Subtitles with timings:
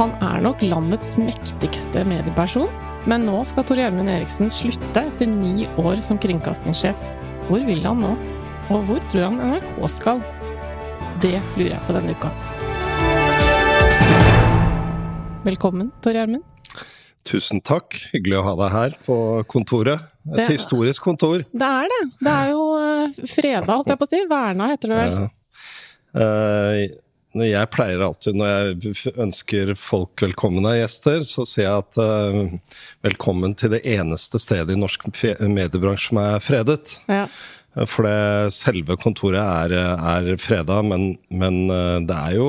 [0.00, 2.70] Han er nok landets mektigste medieperson,
[3.04, 7.02] men nå skal Tor Gjermund Eriksen slutte etter ni år som kringkastingssjef.
[7.50, 8.14] Hvor vil han nå?
[8.72, 10.22] Og hvor tror han NRK skal?
[11.20, 12.30] Det lurer jeg på denne uka.
[15.44, 16.48] Velkommen, Tor Gjermund.
[17.28, 18.00] Tusen takk.
[18.14, 19.18] Hyggelig å ha deg her på
[19.52, 20.08] kontoret.
[20.30, 21.44] Et Det- historisk kontor.
[21.44, 22.00] Det er det.
[22.24, 24.24] Det er jo uh, freda, holdt jeg på å si.
[24.32, 25.12] Verna heter det vel.
[25.20, 25.28] Ja.
[26.24, 26.88] Eh,
[27.38, 32.76] jeg pleier alltid, når jeg ønsker folk velkommen av gjester, så sier jeg at uh,
[33.06, 35.06] velkommen til det eneste stedet i norsk
[35.46, 36.96] mediebransje som er fredet.
[37.06, 37.28] Ja.
[37.86, 42.48] For det, selve kontoret er, er freda, men, men eh, det er jo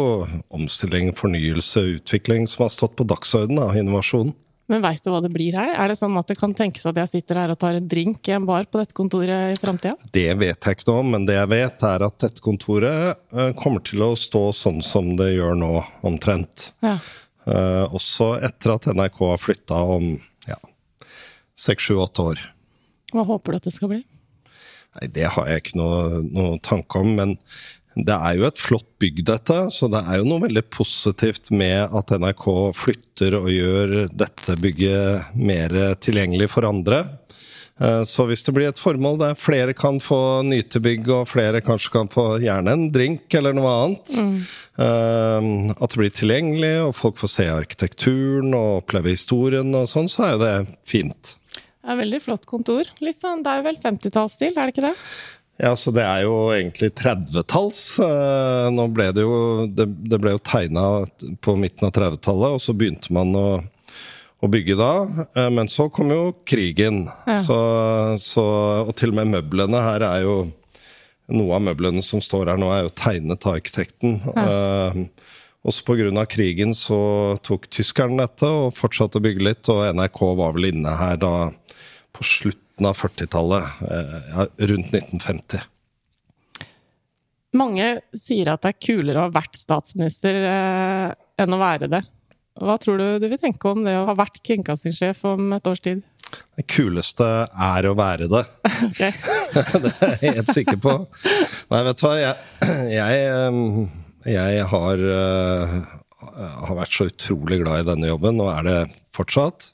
[0.50, 4.34] omstilling, fornyelse, utvikling som har stått på dagsordenen av innovasjon.
[4.72, 5.74] Men veit du hva det blir her?
[5.76, 8.28] Er det sånn at det kan tenkes at jeg sitter her og tar en drink
[8.30, 9.98] i en bar på dette kontoret i framtida?
[10.16, 13.52] Det vet jeg ikke noe om, men det jeg vet er at dette kontoret eh,
[13.60, 15.74] kommer til å stå sånn som det gjør nå,
[16.08, 16.70] omtrent.
[16.86, 16.96] Ja.
[17.52, 20.14] Eh, også etter at NRK har flytta om
[20.48, 20.60] ja,
[21.60, 22.48] seks, sju, åtte år.
[23.12, 24.02] Hva håper du at det skal bli?
[24.96, 27.36] Nei, det har jeg ikke noe, noe tanke om, men
[27.96, 29.58] det er jo et flott bygg, dette.
[29.74, 32.46] Så det er jo noe veldig positivt med at NRK
[32.78, 37.04] flytter og gjør dette bygget mer tilgjengelig for andre.
[37.82, 41.64] Eh, Så hvis det blir et formål der flere kan få nyte bygg, og flere
[41.66, 44.40] kanskje kan få gjerne en drink eller noe annet, mm.
[45.76, 50.26] at det blir tilgjengelig, og folk får se arkitekturen og oppleve historien og sånn, så
[50.28, 50.56] er jo det
[50.88, 51.36] fint.
[51.82, 52.90] Det er veldig flott kontor.
[53.02, 54.96] Sånn, det er jo vel 50-tallsstil, er det ikke det?
[55.62, 57.82] Ja, så det er jo egentlig 30-talls.
[58.02, 60.86] Eh, Nå ble det jo Det, det ble jo tegna
[61.46, 63.46] på midten av 30-tallet, og så begynte man å,
[64.42, 64.90] å bygge da.
[65.38, 67.04] Eh, Men så kom jo krigen.
[67.30, 67.38] Ja.
[67.46, 67.60] Så,
[68.24, 68.48] så,
[68.88, 70.40] og til og med møblene her er jo
[71.32, 74.18] Noe av møblene som står her nå, er jo tegnet av arkitekten.
[74.36, 74.98] Eh,
[75.64, 76.26] Også pga.
[76.26, 80.92] krigen så tok tyskerne dette og fortsatte å bygge litt, og NRK var vel inne
[80.98, 81.52] her da
[82.22, 85.64] på slutten av 40-tallet, eh, ja, rundt 1950.
[87.58, 91.08] Mange sier at det er kulere å ha vært statsminister eh,
[91.42, 92.04] enn å være det.
[92.62, 95.82] Hva tror du du vil tenke om det å ha vært kringkastingssjef om et års
[95.82, 96.06] tid?
[96.56, 98.46] Det kuleste er å være det.
[98.82, 99.02] Ok.
[99.84, 100.94] det er jeg helt sikker på.
[101.74, 105.04] Nei, vet du hva, jeg, jeg, eh, jeg har,
[106.70, 108.80] har vært så utrolig glad i denne jobben, og er det
[109.18, 109.72] fortsatt.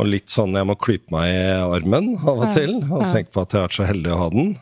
[0.00, 3.42] Og litt sånn jeg må klype meg i armen av og til, og tenke på
[3.42, 4.54] at jeg har vært så heldig å ha den.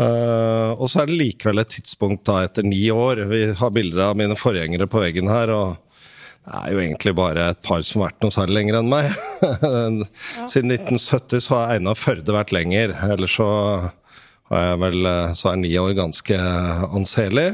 [0.00, 3.24] Uh, og så er det likevel et tidspunkt da etter ni år.
[3.30, 5.76] Vi har bilder av mine forgjengere på veggen her, og
[6.40, 9.10] det er jo egentlig bare et par som har vært noe særlig lenger enn meg.
[10.50, 12.94] Siden 1970 så har Einar Førde vært lenger.
[13.06, 13.50] Ellers så
[14.50, 16.38] har jeg vel eh, Så er ni år ganske
[16.88, 17.50] anselig.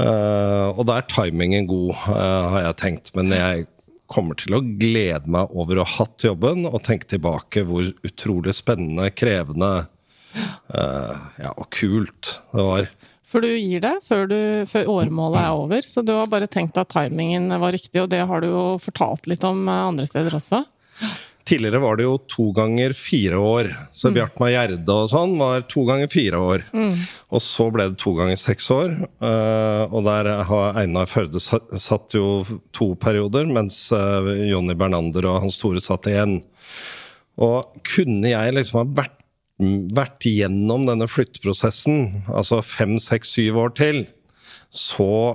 [0.00, 3.12] Eh, og da er timingen god, har jeg tenkt.
[3.18, 3.68] Men jeg
[4.10, 8.56] kommer til å glede meg over å ha hatt jobben, og tenke tilbake hvor utrolig
[8.58, 12.90] spennende, krevende uh, ja, og kult det var.
[13.30, 16.78] For du gir deg før, du, før åremålet er over, så du har bare tenkt
[16.80, 20.34] at timingen var riktig, og det har du jo fortalt litt om eh, andre steder
[20.34, 20.64] også.
[21.50, 23.68] Tidligere var det jo to ganger fire år.
[23.90, 26.62] Så Bjartmar Gjerde og sånn var to ganger fire år.
[27.34, 28.92] Og så ble det to ganger seks år.
[29.18, 35.40] eh, og der har Einar Førde satt jo to perioder, mens uh, Jonny Bernander og
[35.42, 36.38] Hans Tore satt igjen.
[37.40, 39.18] Og kunne jeg liksom ha vært,
[39.90, 44.04] vært gjennom denne flytteprosessen, altså fem, seks, syv år til,
[44.70, 45.34] så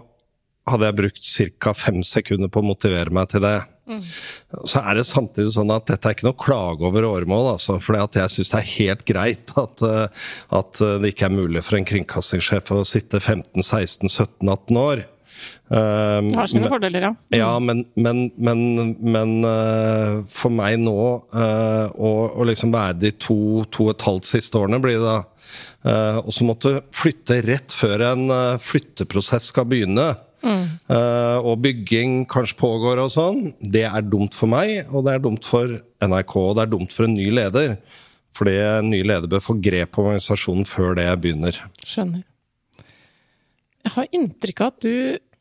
[0.69, 1.75] hadde jeg brukt ca.
[1.75, 3.57] fem sekunder på å motivere meg til det.
[3.85, 7.99] Så er det samtidig sånn at dette er ikke noe klage over åremål, altså, for
[8.01, 11.87] jeg syns det er helt greit at, eh, at det ikke er mulig for en
[11.87, 15.05] kringkastingssjef å sitte 15-16-17-18 år.
[15.67, 17.09] Um, det har sine fordeler, ja.
[17.09, 17.37] Mm.
[17.39, 18.59] Ja, men, men, men,
[19.01, 20.97] men uh, for meg nå
[21.33, 25.07] uh, å, å, liksom være de to, to og et halvt siste årene, blir det
[25.07, 25.17] da.
[25.85, 28.29] Uh, og så måtte flytte rett før en
[28.61, 30.11] flytteprosess skal begynne.
[30.45, 30.65] Mm.
[31.41, 33.39] og bygging kanskje pågår og sånn.
[33.59, 35.71] Det er dumt for meg, og det er dumt for
[36.05, 37.79] NRK, og det er dumt for en ny leder.
[38.35, 41.59] Fordi en ny leder bør få grep på organisasjonen før det begynner.
[41.85, 42.25] Skjønner.
[43.85, 44.95] Jeg har inntrykk av at du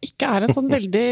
[0.05, 1.09] ikke er en sånn veldig,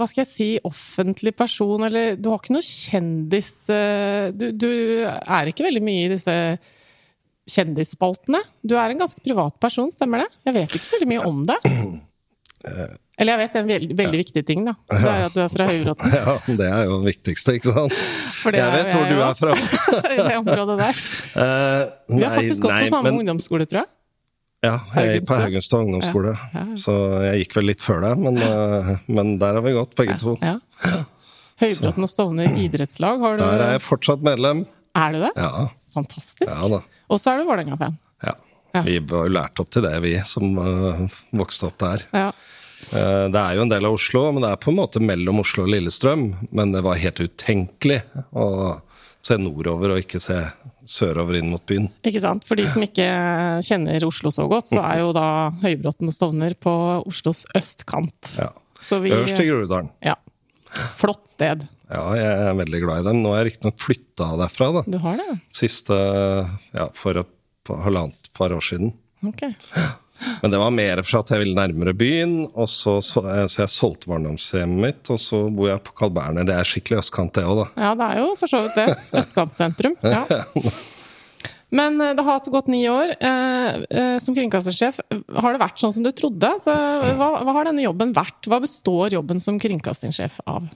[0.00, 4.70] hva skal jeg si, offentlig person, eller du har ikke noe kjendis eh, du, du
[5.08, 6.36] er ikke veldig mye i disse
[7.52, 8.42] kjendisspaltene.
[8.62, 10.30] Du er en ganske privat person, stemmer det?
[10.46, 11.60] Jeg vet ikke så veldig mye om det.
[13.20, 14.74] Eller jeg vet en veldig, veldig viktig ting, da.
[14.88, 16.14] Det er jo at du er fra Høybråten.
[16.18, 17.96] Ja, det er jo det viktigste, ikke sant?
[18.56, 19.56] jeg vet hvor du er fra.
[20.14, 21.02] I det området der.
[21.36, 23.20] Uh, Vi har faktisk gått nei, på samme men...
[23.22, 23.92] ungdomsskole, tror jeg.
[24.62, 26.76] Ja, jeg gikk på Haugenstad ungdomsskole, ja, ja.
[26.78, 26.92] så
[27.24, 30.36] jeg gikk vel litt før deg, men, uh, men der har vi gått, begge to.
[30.38, 30.56] Ja.
[31.62, 34.64] Høybråten og Stovner idrettslag, har du Der er jeg fortsatt medlem.
[34.98, 35.32] Er du det?
[35.36, 35.66] Ja.
[35.94, 36.48] Fantastisk.
[37.12, 37.98] Og så er du Vålerenga-fan.
[38.72, 38.82] Ja.
[38.86, 41.04] Vi var jo lært opp til det, vi som uh,
[41.36, 42.06] vokste opp der.
[42.16, 42.30] Ja.
[42.92, 45.42] Uh, det er jo en del av Oslo, men det er på en måte mellom
[45.44, 46.24] Oslo og Lillestrøm.
[46.50, 48.00] Men det var helt utenkelig
[48.32, 48.46] å
[49.22, 50.40] se nordover og ikke se
[50.88, 51.86] sørover inn mot byen.
[52.08, 52.46] Ikke sant.
[52.48, 53.06] For de som ikke
[53.66, 55.26] kjenner Oslo så godt, så er jo da
[55.62, 56.72] Høybråten og Stovner på
[57.06, 58.34] Oslos østkant.
[58.40, 58.50] Ja.
[58.82, 59.92] Vi, Øverst i Groruddalen.
[60.02, 60.16] Ja.
[60.98, 61.62] Flott sted.
[61.92, 63.20] Ja, jeg er veldig glad i dem.
[63.22, 64.82] Nå har jeg riktignok flytta derfra, da.
[64.88, 65.28] Du har det?
[65.54, 65.94] Siste
[66.72, 68.94] Ja, for et halvannet par år siden.
[69.22, 69.52] Okay.
[70.42, 72.34] Men det var mer for at jeg ville nærmere byen.
[72.54, 76.14] og så, så, eh, så jeg solgte barndomshjemmet mitt, og så bor jeg på Carl
[76.14, 76.46] Berner.
[76.48, 77.68] Det er skikkelig østkant, det òg, da.
[77.86, 78.88] Ja, det er jo for så vidt det.
[79.22, 79.96] Østkantsentrum.
[80.06, 80.24] Ja.
[81.78, 83.14] Men eh, det har altså gått ni år.
[83.16, 86.54] Eh, som kringkastersjef, har det vært sånn som du trodde?
[86.62, 86.74] Så,
[87.18, 88.50] hva, hva, har denne jobben vært?
[88.50, 90.70] Hva består jobben som kringkastingssjef av?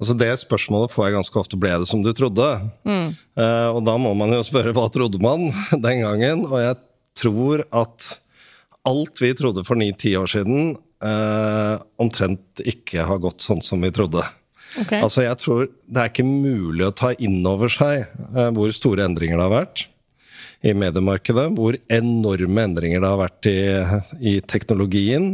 [0.00, 1.58] Altså Det spørsmålet får jeg ganske ofte.
[1.60, 2.46] Ble det som du trodde?
[2.88, 3.12] Mm.
[3.76, 5.50] og da må man jo spørre hva trodde man
[5.86, 6.46] den gangen?
[6.48, 6.78] Og jeg
[7.20, 8.14] tror at
[8.88, 10.74] alt vi trodde for ni-ti år siden,
[11.04, 14.24] uh, omtrent ikke har gått sånn som vi trodde.
[14.78, 15.00] Okay.
[15.02, 18.04] Altså, jeg tror Det er ikke mulig å ta inn over seg
[18.36, 19.86] uh, hvor store endringer det har vært
[20.62, 21.48] i mediemarkedet.
[21.56, 23.60] Hvor enorme endringer det har vært i,
[24.20, 25.32] i teknologien.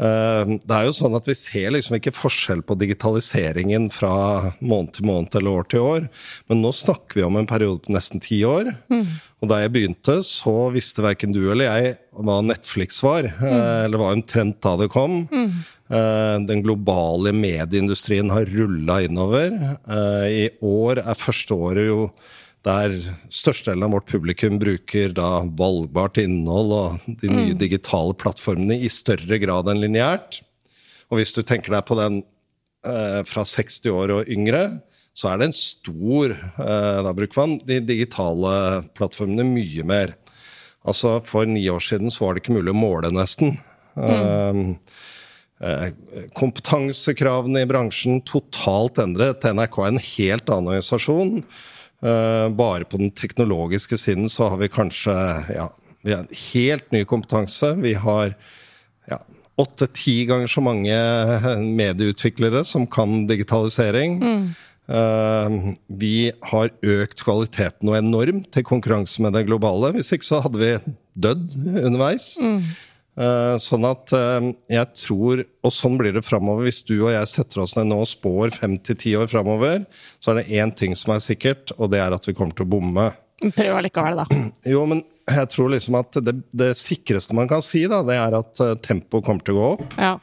[0.00, 4.12] Eh, det er jo sånn at Vi ser liksom ikke forskjell på digitaliseringen fra
[4.58, 6.06] måned til måned eller år til år.
[6.48, 8.72] Men nå snakker vi om en periode på nesten ti år.
[8.92, 9.04] Mm.
[9.40, 13.28] Og da jeg begynte, så visste verken du eller jeg hva Netflix var.
[13.40, 13.52] Mm.
[13.52, 15.22] Eller hva omtrent da det kom.
[15.32, 15.60] Mm.
[16.46, 19.56] Den globale medieindustrien har rulla innover.
[19.90, 22.04] Eh, I år er første året jo
[22.66, 22.92] der
[23.32, 27.60] størstedelen av vårt publikum bruker da valgbart innhold og de nye mm.
[27.60, 30.42] digitale plattformene i større grad enn lineært.
[31.08, 32.20] Og hvis du tenker deg på den
[32.86, 34.64] eh, fra 60 år og yngre,
[35.16, 38.52] så er det en stor eh, Da bruker man de digitale
[38.96, 40.14] plattformene mye mer.
[40.86, 43.56] Altså For ni år siden så var det ikke mulig å måle, nesten.
[43.96, 44.76] Mm.
[45.60, 45.90] Eh,
[46.36, 49.44] kompetansekravene i bransjen totalt endret.
[49.44, 51.42] NRK er en helt annen organisasjon.
[52.00, 55.14] Eh, bare på den teknologiske siden så har vi kanskje
[55.52, 55.66] ja,
[56.02, 57.74] vi har helt ny kompetanse.
[57.82, 58.34] Vi har
[59.10, 59.18] ja,
[59.60, 60.96] åtte-ti ganger så mange
[61.60, 64.18] medieutviklere som kan digitalisering.
[64.20, 64.50] Mm.
[64.90, 69.92] Uh, vi har økt kvaliteten noe enormt til konkurranse med det globale.
[69.94, 71.52] Hvis ikke så hadde vi dødd
[71.84, 72.32] underveis.
[72.42, 72.64] Mm.
[73.20, 77.28] Eh, sånn at eh, jeg tror, og sånn blir det framover, hvis du og jeg
[77.28, 79.82] setter oss ned nå og spår fem til ti år framover,
[80.22, 82.68] så er det én ting som er sikkert, og det er at vi kommer til
[82.68, 83.10] å bomme.
[83.40, 84.40] Prøv allikevel, da.
[84.72, 88.40] Jo, men jeg tror liksom at det, det sikreste man kan si, da, det er
[88.40, 90.00] at tempoet kommer til å gå opp.
[90.00, 90.16] Ja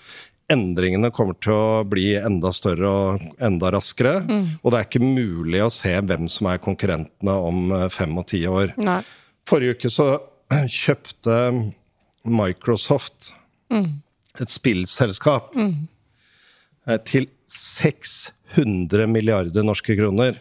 [0.52, 4.22] endringene kommer til å bli enda større og enda raskere.
[4.24, 4.46] Mm.
[4.62, 8.30] Og det er ikke mulig å se hvem som er konkurrentene om eh, fem og
[8.32, 8.72] ti år.
[8.80, 9.02] Nei.
[9.48, 10.08] Forrige uke så
[10.82, 11.38] kjøpte
[12.32, 13.34] Microsoft
[13.74, 13.88] mm.
[14.42, 15.78] et spillselskap mm.
[16.88, 20.38] Eh, til 600 milliarder norske kroner.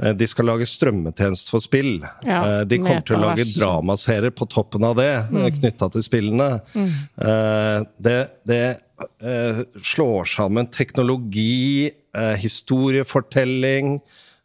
[0.00, 1.98] Eh, de skal lage strømmetjeneste for spill.
[2.24, 5.44] Ja, de kommer til å lage dramaserier på toppen av det, mm.
[5.58, 6.48] knytta til spillene.
[6.72, 6.94] Mm.
[8.08, 8.16] Det,
[8.48, 8.62] det,
[9.22, 14.00] eh, slår sammen teknologi, eh, historiefortelling,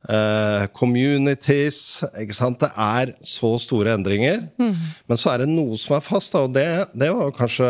[0.07, 2.59] eh, communities ikke sant?
[2.61, 4.45] Det er så store endringer.
[5.09, 7.69] Men så er det noe som er fast, da, og det, det var kanskje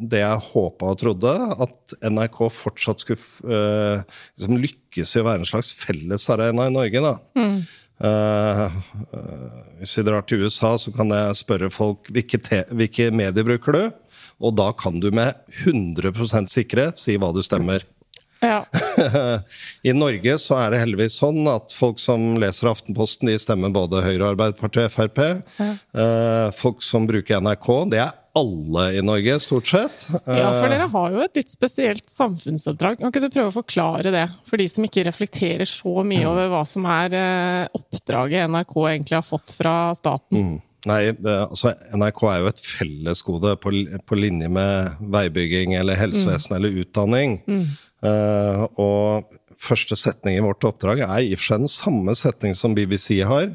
[0.00, 1.34] det jeg håpa og trodde.
[1.66, 4.04] At NRK fortsatt skulle uh,
[4.36, 7.04] liksom lykkes i å være en slags fellesarena i Norge.
[7.04, 7.16] da.
[7.36, 8.68] Eh, Uh,
[9.80, 13.72] hvis vi drar til USA, så kan jeg spørre folk hvilke, te hvilke medier bruker
[13.72, 13.84] du?
[14.44, 17.86] Og da kan du med 100% sikkerhet si hva du stemmer.
[18.44, 18.64] Ja.
[19.88, 24.02] I Norge så er det heldigvis sånn at folk som leser Aftenposten, de stemmer både
[24.04, 25.22] Høyre, Arbeiderpartiet og Frp.
[25.62, 30.06] Eh, folk som bruker NRK, det er alle i Norge, stort sett.
[30.12, 32.98] ja, for Eh, dere har jo et litt spesielt samfunnsoppdrag.
[33.00, 36.52] Kan ikke du prøve å forklare det, for de som ikke reflekterer så mye over
[36.52, 40.58] hva som er eh, oppdraget NRK egentlig har fått fra staten?
[40.86, 43.72] Nei, altså NRK er jo et fellesgode på,
[44.06, 47.40] på linje med veibygging eller helsevesen eller utdanning.
[48.04, 52.56] Eh, og første setning i vårt oppdrag er i og for seg den samme setning
[52.58, 53.48] som BBC har.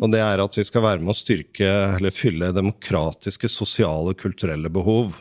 [0.00, 1.68] Og det er at vi skal være med å styrke
[1.98, 5.12] eller fylle demokratiske, sosiale og kulturelle behov.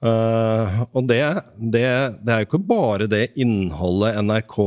[0.00, 1.20] Eh, og det,
[1.56, 1.84] det,
[2.24, 4.58] det er jo ikke bare det innholdet NRK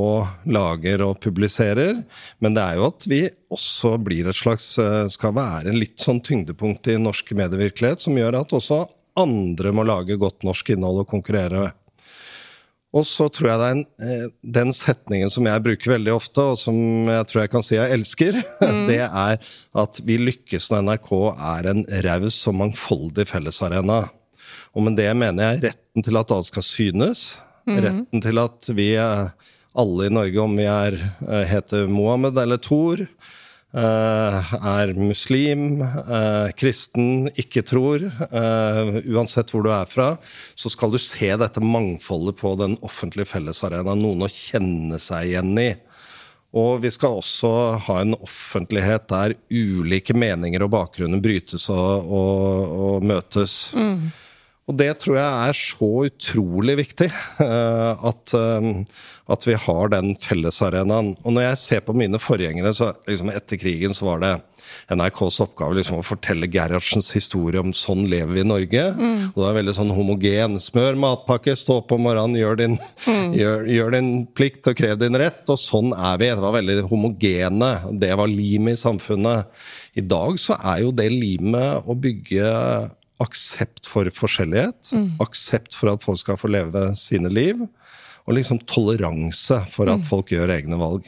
[0.53, 2.03] lager og publiserer,
[2.43, 3.21] men det er jo at vi
[3.53, 8.17] også blir et slags eh, skal være en litt sånn tyngdepunkt i norsk medievirkelighet, som
[8.17, 8.83] gjør at også
[9.19, 11.71] andre må lage godt norsk innhold og konkurrere.
[12.93, 14.25] Og så tror jeg det er en, eh,
[14.59, 16.75] den setningen som jeg bruker veldig ofte, og som
[17.09, 18.41] jeg tror jeg kan si jeg elsker,
[18.89, 19.39] det er
[19.83, 24.03] at vi lykkes når NRK er en raus og mangfoldig fellesarena.
[24.73, 27.25] Og med det mener jeg retten til at alt skal synes.
[27.65, 28.91] Retten til at vi
[29.73, 30.97] alle i Norge, om vi er,
[31.27, 33.07] eh, heter Mohammed eller Thor,
[33.73, 40.17] er muslim, eh, kristen, ikke tror, eh, uansett hvor du er fra,
[40.55, 44.01] så skal du se dette mangfoldet på den offentlige fellesarenaen.
[44.03, 45.71] Noen å kjenne seg igjen i.
[46.53, 52.75] Og vi skal også ha en offentlighet der ulike meninger og bakgrunner brytes og, og,
[52.77, 53.73] og møtes.
[54.63, 57.09] Og det tror jeg er så utrolig viktig,
[57.43, 58.69] eh, at, eh,
[59.35, 61.17] at vi har den fellesarenaen.
[61.19, 64.33] Og når jeg ser på mine forgjengere, så liksom etter krigen så var det
[64.93, 68.85] NRKs oppgave liksom å fortelle Gerhardsens historie om sånn lever vi i Norge.
[68.95, 70.57] Og det var veldig sånn homogen.
[70.63, 72.79] Smør matpakke, stå opp om morgenen, gjør din,
[73.35, 75.43] gjør, gjør din plikt og krev din rett.
[75.51, 76.31] Og sånn er vi.
[76.31, 77.71] Det var veldig homogene.
[77.99, 79.63] Det var limet i samfunnet.
[79.99, 82.47] I dag så er jo det limet å bygge
[83.21, 84.93] aksept for forskjellighet.
[85.23, 87.61] Aksept for at folk skal få leve sine liv.
[88.23, 91.07] Og liksom toleranse for at folk gjør egne valg.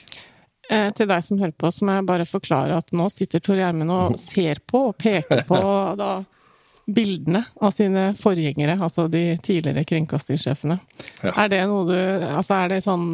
[0.69, 3.59] Eh, til deg som hører på, så må jeg bare forklare at nå sitter Tor
[3.59, 5.59] Gjermund og ser på og peker på
[5.99, 6.11] da,
[6.85, 10.79] bildene av sine forgjengere, altså de tidligere kringkastingssjefene.
[11.21, 11.35] Ja.
[11.45, 13.07] Er det noe du Altså, er det sånn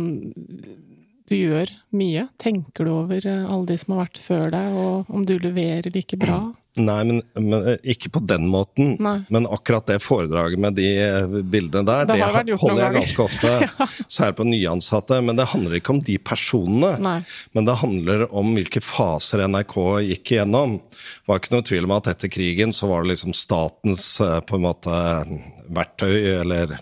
[1.32, 2.26] du gjør mye?
[2.42, 5.92] Tenker du over eh, alle de som har vært før deg, og om du leverer
[5.96, 6.42] like bra?
[6.80, 8.94] Nei, men, men eh, ikke på den måten.
[9.04, 9.18] Nei.
[9.34, 12.16] Men akkurat det foredraget med de eh, bildene der, Det
[12.48, 13.52] det, holder jeg ganske ofte.
[14.16, 15.20] Særlig på nyansatte.
[15.26, 16.94] Men det handler ikke om de personene.
[17.04, 17.18] Nei.
[17.58, 19.78] Men det handler om hvilke faser NRK
[20.14, 20.80] gikk igjennom.
[20.80, 24.60] Det var ikke noe tvil om at etter krigen så var det liksom statens på
[24.60, 25.02] en måte
[25.72, 26.78] verktøy, eller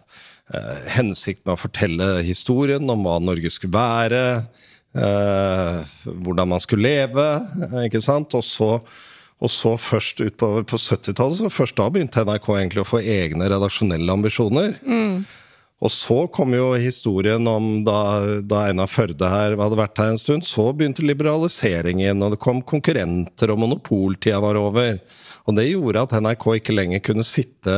[0.54, 4.24] eh, hensikt med å fortelle historien om hva Norge skulle være.
[4.98, 5.78] Eh,
[6.10, 7.28] hvordan man skulle leve,
[7.68, 8.34] eh, ikke sant.
[8.38, 8.74] Og så
[9.40, 13.48] og så først utpå på 70-tallet, så først da begynte NRK egentlig å få egne
[13.48, 14.74] redaksjonelle ambisjoner.
[15.80, 18.02] Og så kom jo historien om da,
[18.44, 22.60] da Einar Førde her hadde vært her en stund, så begynte liberaliseringen, og det kom
[22.68, 25.00] konkurrenter, og monopoltida var over.
[25.50, 27.74] Og det gjorde at NRK ikke lenger kunne sitte,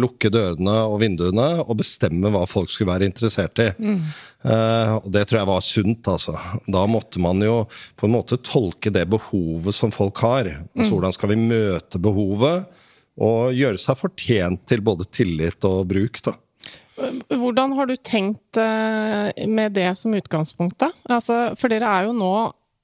[0.00, 3.68] lukke dørene og vinduene og bestemme hva folk skulle være interessert i.
[4.42, 6.38] Eh, og det tror jeg var sunt, altså.
[6.64, 7.58] Da måtte man jo
[8.00, 10.48] på en måte tolke det behovet som folk har.
[10.72, 12.80] Altså hvordan skal vi møte behovet,
[13.20, 16.32] og gjøre seg fortjent til både tillit og bruk, da.
[17.28, 20.92] Hvordan har du tenkt eh, med det som utgangspunkt, da?
[21.12, 22.32] Altså, for dere er jo nå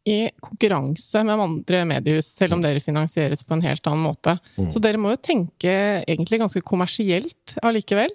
[0.09, 4.39] i konkurranse med andre mediehus, selv om dere finansieres på en helt annen måte.
[4.73, 5.75] Så dere må jo tenke
[6.05, 8.15] egentlig ganske kommersielt allikevel?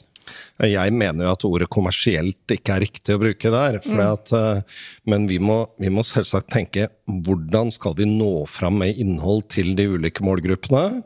[0.63, 3.79] Jeg mener jo at ordet kommersielt ikke er riktig å bruke der.
[3.83, 4.61] fordi At, eh,
[5.09, 9.73] men vi må, vi må selvsagt tenke hvordan skal vi nå fram med innhold til
[9.75, 11.03] de ulike målgruppene?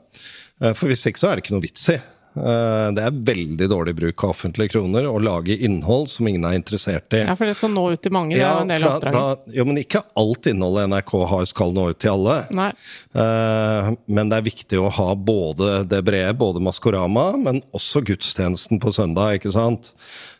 [0.62, 1.98] Eh, For hvis ikke så er det ikke noe vits i.
[2.38, 6.58] Eh, Det er veldig dårlig bruk av offentlige kroner å lage innhold som ingen er
[6.60, 7.24] interessert i.
[7.26, 8.36] Ja, for det skal nå ut til mange.
[8.36, 11.90] Det er en del av da, jo, men ikke alt innholdet NRK har skal nå
[11.92, 12.38] ut til alle.
[12.58, 12.72] Nei.
[13.18, 18.82] Eh, men det er viktig å ha både det brede, både Maskorama, men også gudstjenesten
[18.84, 19.94] på søndag, ikke sant?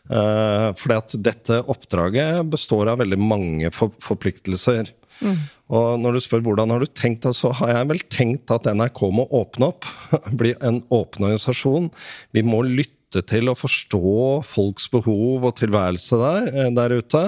[0.08, 3.92] Uh, fordi at dette oppdraget består av veldig mange for,
[5.18, 5.54] forpliktelser.
[5.68, 8.68] Og når du spør hvordan har du tenkt, det, så har jeg vel tenkt at
[8.72, 9.88] NRK må åpne opp.
[10.40, 11.90] Bli en åpen organisasjon.
[12.32, 14.12] Vi må lytte til og forstå
[14.48, 17.24] folks behov og tilværelse der, eh, der ute.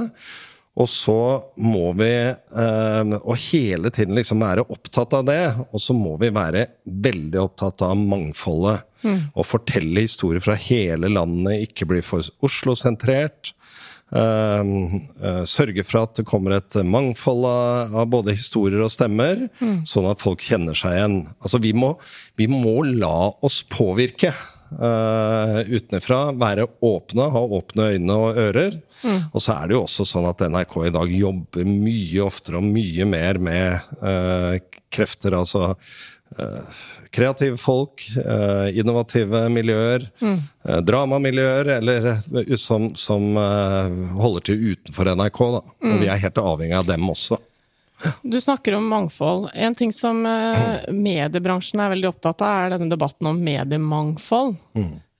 [0.80, 1.20] Og så
[1.60, 5.42] må vi eh, og hele tiden liksom være opptatt av det.
[5.74, 8.86] Og så må vi være veldig opptatt av mangfoldet.
[9.32, 13.54] Og fortelle historier fra hele landet, ikke bli for Oslo-sentrert.
[14.10, 14.70] Eh,
[15.22, 19.48] eh, sørge for at det kommer et mangfold av, både historier og stemmer,
[19.86, 21.20] sånn at folk kjenner seg igjen.
[21.40, 21.94] Altså, vi må,
[22.40, 24.32] vi må la oss påvirke
[24.78, 26.20] uh, utenfra.
[26.38, 28.78] Være åpne, ha åpne øyne og ører.
[29.32, 32.68] Og så er det jo også sånn at NRK i dag jobber mye oftere og
[32.68, 34.58] mye mer med uh,
[34.90, 35.68] krefter, altså
[36.38, 36.78] eh,
[37.10, 43.34] kreative folk, eh, innovative miljøer, eh, dramamiljøer, eller eh, som, som
[44.20, 45.40] holder til utenfor NRK.
[45.56, 45.62] Da.
[45.90, 47.40] Og vi er helt avhengig av dem også.
[48.22, 49.50] Du snakker om mangfold.
[49.52, 54.54] En ting som mediebransjen er veldig opptatt av, er denne debatten om mediemangfold.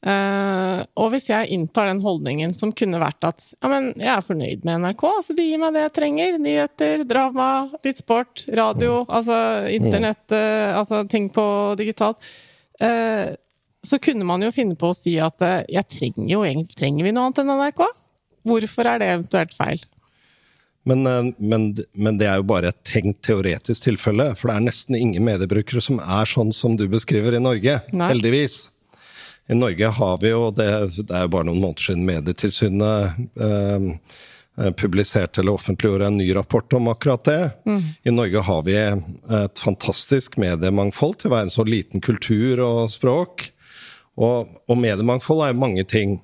[0.01, 4.25] Eh, og hvis jeg inntar den holdningen som kunne vært at ja, men jeg er
[4.25, 6.39] fornøyd med NRK, altså de gir meg det jeg trenger.
[6.41, 7.51] Nyheter, drama,
[7.85, 9.37] litt sport, radio, altså
[9.69, 11.45] internett, uh, altså ting på
[11.81, 12.33] digitalt.
[12.81, 13.37] Uh,
[13.85, 17.13] så kunne man jo finne på å si at jeg trenger jo egentlig trenger vi
[17.17, 17.87] noe annet enn NRK.
[18.49, 19.85] Hvorfor er det eventuelt feil?
[20.89, 21.05] Men,
[21.37, 24.27] men, men det er jo bare et tenkt teoretisk tilfelle.
[24.37, 27.79] For det er nesten ingen mediebrukere som er sånn som du beskriver i Norge.
[27.97, 28.11] Nei.
[28.13, 28.67] Heldigvis.
[29.51, 30.69] I Norge har vi jo det,
[31.09, 33.89] det er jo bare noen måneder siden Medietilsynet eh,
[34.61, 37.51] eh, publiserte eller offentliggjorde en ny rapport om akkurat det.
[38.07, 42.93] I Norge har vi et fantastisk mediemangfold til å være en så liten kultur og
[42.95, 43.49] språk.
[44.21, 46.21] Og, og mediemangfold er jo mange ting.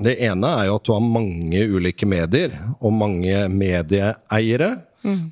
[0.00, 4.70] Det ene er jo at du har mange ulike medier, og mange medieeiere,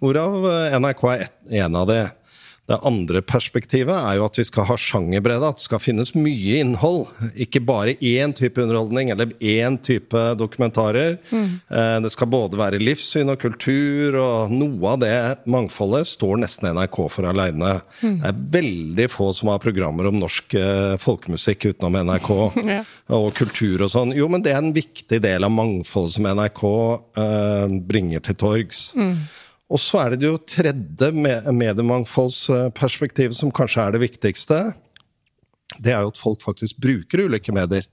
[0.01, 1.29] hvorav eh, NRK er
[1.65, 2.01] en av de.
[2.69, 6.59] Det andre perspektivet er jo at vi skal ha sjangerbredde, at det skal finnes mye
[6.61, 7.07] innhold.
[7.41, 11.17] Ikke bare én type underholdning eller én type dokumentarer.
[11.33, 11.49] Mm.
[12.05, 15.15] Det skal både være livssyn og kultur, og noe av det
[15.49, 17.79] mangfoldet står nesten NRK for aleine.
[18.03, 22.31] Det er veldig få som har programmer om norsk eh, folkemusikk utenom NRK.
[22.69, 22.83] Ja.
[23.17, 24.11] Og kultur og sånn.
[24.13, 26.63] Jo, men det er en viktig del av mangfoldet som NRK
[27.23, 28.83] eh, bringer til torgs.
[29.69, 34.61] Og så er det jo tredje mediemangfoldsperspektiv mediemangfoldsperspektivet som kanskje er det viktigste.
[35.77, 37.85] Det er jo at folk faktisk bruker ulike medier.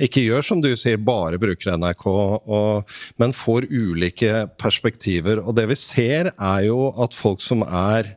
[0.00, 5.40] Ikke gjør som du sier, bare bruker NRK, og, men får ulike perspektiver.
[5.40, 8.14] Og det vi ser, er jo at folk som er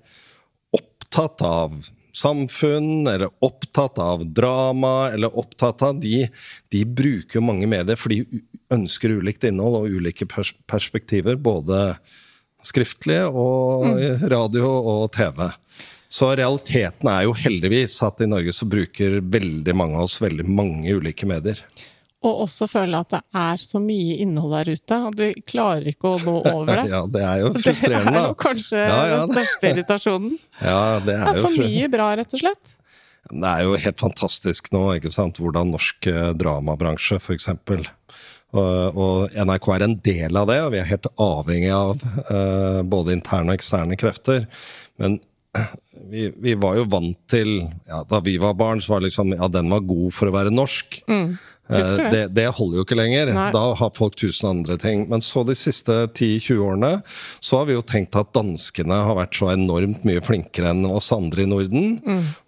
[0.75, 1.75] opptatt av
[2.15, 6.25] samfunn, eller opptatt av drama, eller opptatt av de,
[6.71, 8.23] de bruker mange medier, for de
[8.71, 11.97] ønsker ulikt innhold og ulike pers perspektiver, både
[12.65, 13.99] skriftlige og
[14.31, 15.47] radio og TV.
[16.15, 20.45] Så realiteten er jo heldigvis at i Norge så bruker veldig mange av oss veldig
[20.47, 21.59] mange ulike medier.
[22.25, 26.15] Og også føle at det er så mye innhold der ute at du klarer ikke
[26.15, 26.87] å nå over det.
[26.95, 28.13] Ja, det er jo frustrerende.
[28.15, 30.33] Det er jo kanskje Ja, ja, den største irritasjonen.
[30.71, 32.73] Ja, det er, Det er jo for mye bra, rett og slett.
[33.25, 36.05] Det er jo helt fantastisk nå, ikke sant, hvordan norsk
[36.37, 37.47] dramabransje, dramabransje f.eks.
[38.55, 42.81] Og, og NRK er en del av det, og vi er helt avhengig av uh,
[42.87, 44.45] både interne og eksterne krefter.
[45.01, 45.19] Men
[46.11, 49.35] vi, vi var jo vant til ja, Da vi var barn, så var det liksom
[49.35, 51.03] Ja, den var god for å være norsk.
[51.11, 51.35] Mm.
[51.69, 52.09] Eh, det.
[52.11, 53.31] det, det holder jo ikke lenger.
[53.33, 53.47] Nei.
[53.55, 55.05] Da har folk tusen andre ting.
[55.09, 56.91] Men så de siste 10-20 årene
[57.43, 61.11] så har vi jo tenkt at danskene har vært så enormt mye flinkere enn oss
[61.15, 61.97] andre i Norden.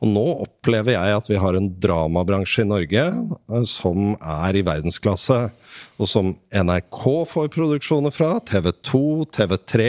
[0.01, 4.65] Og nå opplever jeg at vi har en dramabransje i Norge eh, som er i
[4.67, 5.47] verdensklasse.
[5.97, 8.99] Og som NRK får produksjoner fra, TV 2,
[9.33, 9.85] TV3,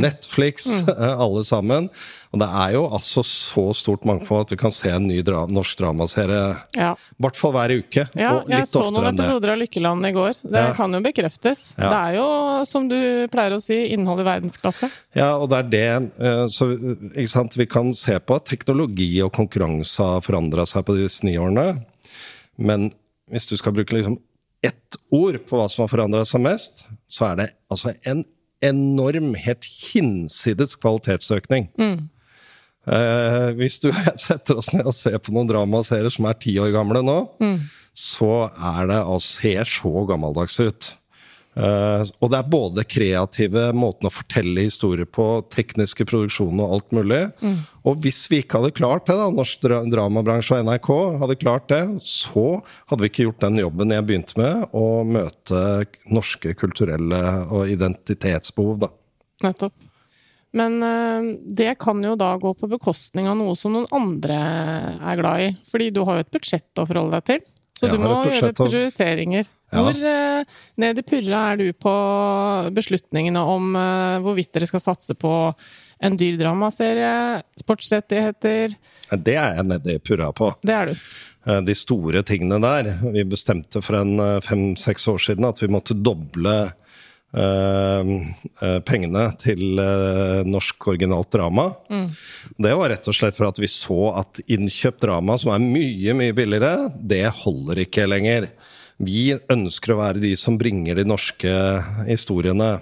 [0.00, 0.92] Netflix, mm.
[1.20, 1.88] alle sammen.
[2.32, 5.42] Og det er jo altså så stort mangfold at vi kan se en ny dra
[5.52, 6.94] norsk dramaserie Ja.
[6.96, 8.06] i hvert fall hver uke.
[8.16, 9.26] Ja, og jeg litt så oftere noen enn det.
[9.26, 10.32] episoder av Lykkeland i går.
[10.40, 10.72] Det Ja.
[10.78, 11.74] kan jo bekreftes.
[11.76, 11.90] Ja.
[11.92, 14.88] Det er jo, som du pleier å si, innhold i verdensklasse.
[15.14, 16.72] Ja, og det er det eh, Så
[17.12, 17.56] ikke sant?
[17.60, 21.84] vi kan se på at teknologi og konkurranse har forandra seg på disse ni årene.
[22.56, 22.92] Men
[23.30, 24.16] hvis du skal bruke liksom
[24.62, 28.24] ett ord på hva som har forandra seg mest, så er det altså en
[28.62, 31.68] enorm, helt hinsides kvalitetsøkning.
[32.86, 33.90] Eh, hvis du
[34.26, 37.18] setter oss ned og ser på noen dramaserier som er ti år gamle nå,
[37.92, 40.92] så er det altså ser så gammeldags ut.
[41.52, 46.96] Eh, og det er både kreative måten å fortelle historier på, tekniske produksjoner og alt
[46.96, 47.20] mulig.
[47.88, 50.90] Og hvis vi ikke hadde klart det, da, norsk dra dramabransje og NRK
[51.22, 52.46] hadde klart det, så
[52.88, 55.62] hadde vi ikke gjort den jobben jeg begynte med, å møte
[56.12, 58.92] norske kulturelle og identitetsbehov, da.
[59.42, 59.74] Nettopp.
[60.52, 64.36] Men eh, det kan jo da gå på bekostning av noe som noen andre
[65.00, 65.52] er glad i.
[65.68, 67.51] Fordi du har jo et budsjett å forholde deg til.
[67.78, 69.48] Så Jeg du må gjøre prioriteringer.
[69.72, 69.80] Ja.
[69.80, 71.94] Hvor uh, ned i purra er du på
[72.76, 75.32] beslutningene om uh, hvorvidt dere skal satse på
[76.02, 78.74] en dyr dramaserie, sportsrettigheter
[79.22, 80.50] Det er jeg nedi purra på.
[80.60, 80.96] Det er du.
[81.46, 82.90] Eh, De store tingene der.
[83.14, 86.56] Vi bestemte for en fem-seks år siden at vi måtte doble
[88.84, 91.70] pengene til eh, norsk originalt drama.
[92.60, 96.16] Det var rett og slett for at vi så at innkjøpt drama, som er mye,
[96.18, 98.50] mye billigere, det holder ikke lenger.
[99.02, 101.52] Vi ønsker å være de som bringer de norske
[102.06, 102.76] historiene.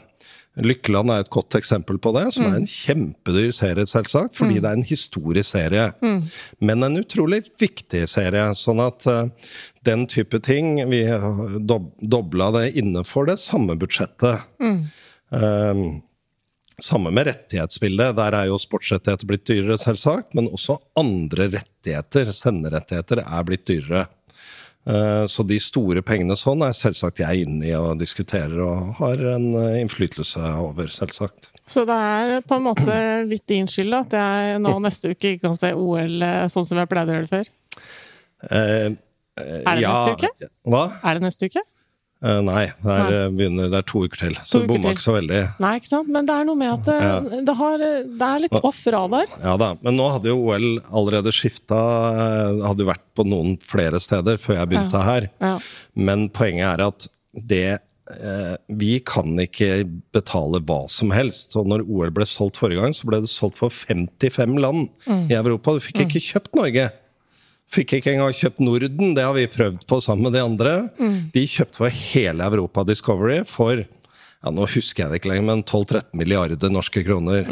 [0.60, 4.66] Lykkeland er et godt eksempel på det, som er en kjempedyr serie, selvsagt, fordi det
[4.66, 5.84] er en historisk serie.
[6.58, 8.48] Men en utrolig viktig serie.
[8.58, 9.30] Sånn at eh,
[9.84, 11.00] den type ting Vi
[11.64, 14.42] dob dobla det innenfor det samme budsjettet.
[14.60, 15.74] Eh,
[16.80, 18.16] samme med rettighetsbildet.
[18.16, 20.34] Der er jo sportsrettigheter blitt dyrere, selvsagt.
[20.34, 24.06] Men også andre rettigheter, senderettigheter, er blitt dyrere.
[24.86, 29.20] Eh, Så de store pengene sånn er selvsagt jeg inne i og diskuterer og har
[29.36, 31.50] en eh, innflytelse over, selvsagt.
[31.68, 32.96] Så det er på en måte
[33.28, 36.80] litt din skyld at jeg nå neste uke ikke kan se OL eh, sånn som
[36.80, 37.52] jeg pleide å gjøre det før.
[39.38, 40.50] Eh, Er det neste uke?
[40.72, 40.86] Hva?
[41.04, 41.62] Er det neste uke?
[42.20, 43.12] Uh, nei, det er, Nei.
[43.16, 44.34] eh, begynner, det er to uker til.
[44.44, 45.38] Så uker bomma ikke så veldig.
[45.64, 46.10] Nei, ikke sant?
[46.12, 46.90] Men det er noe med at
[47.30, 49.30] det, det, har, det er litt off radar.
[49.40, 51.78] Ja da, Men nå hadde jo OL allerede skifta.
[52.66, 55.30] Hadde jo vært på noen flere steder før jeg begynte her.
[55.40, 55.54] Ja.
[55.96, 61.56] Men poenget er at det eh, Vi kan ikke betale hva som helst.
[61.56, 65.38] Og når OL ble solgt forrige gang, så ble det solgt for 55 land i
[65.40, 65.72] Europa.
[65.72, 66.90] Du fikk ikke kjøpt Norge.
[67.70, 70.72] Fikk ikke engang kjøpt Norden, det har vi prøvd på sammen med de andre.
[71.34, 73.84] De kjøpte for hele Europa Discovery for
[74.40, 77.46] ja, nå husker jeg det ikke lenger, men 12-13 milliarder norske kroner.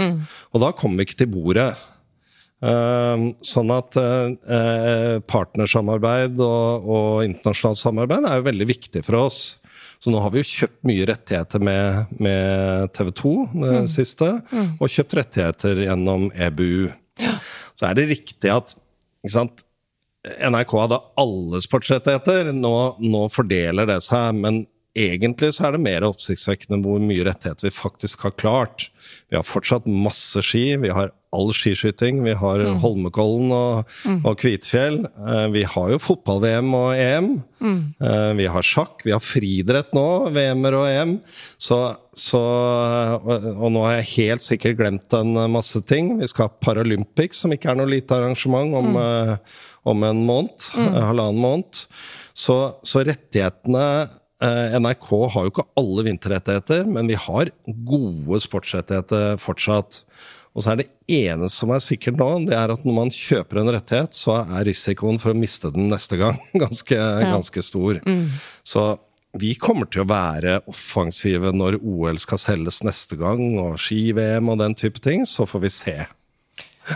[0.56, 1.68] Og da kom vi ikke til bordet.
[2.58, 9.20] Ehm, sånn at eh, eh, partnersamarbeid og, og internasjonalt samarbeid er jo veldig viktig for
[9.20, 9.42] oss.
[10.02, 14.28] Så nå har vi jo kjøpt mye rettigheter med, med TV 2 det siste,
[14.78, 16.90] og kjøpt rettigheter gjennom EBU.
[17.74, 18.76] Så er det riktig at
[19.26, 19.64] ikke sant,
[20.26, 22.50] NRK hadde alle sportsrettigheter.
[22.56, 24.64] Nå, nå fordeler det seg, men
[24.98, 28.88] egentlig så er det mer oppsiktsvekkende hvor mye rettigheter vi faktisk har klart.
[29.30, 33.90] Vi har fortsatt masse ski, vi har all skiskyting, vi har Holmenkollen og,
[34.24, 35.02] og Kvitfjell.
[35.04, 37.28] Eh, Vi har jo fotball-VM og EM.
[37.60, 37.80] Mm.
[38.38, 41.14] Vi har sjakk, vi har friidrett nå, VM-er og EM.
[41.60, 41.78] Så,
[42.16, 42.40] så,
[43.20, 46.14] og, nå har jeg helt sikkert glemt en masse ting.
[46.22, 49.36] Vi skal ha Paralympics, som ikke er noe lite arrangement, om, eh,
[49.82, 50.70] om en måned.
[50.74, 50.96] mm.
[51.10, 51.84] Halvannen måned.
[52.38, 53.84] Så, så rettighetene
[54.42, 60.02] eh, NRK har jo ikke alle vinterrettigheter, men vi har gode sportsrettigheter fortsatt.
[60.56, 63.60] Og så er det eneste som er sikkert nå, det er at når man kjøper
[63.60, 68.00] en rettighet, så er risikoen for å miste den neste gang ganske, ganske stor.
[68.66, 68.88] Så
[69.38, 74.60] vi kommer til å være offensive når OL skal selges neste gang, og ski-VM og
[74.62, 75.26] den type ting.
[75.28, 75.96] Så får vi se.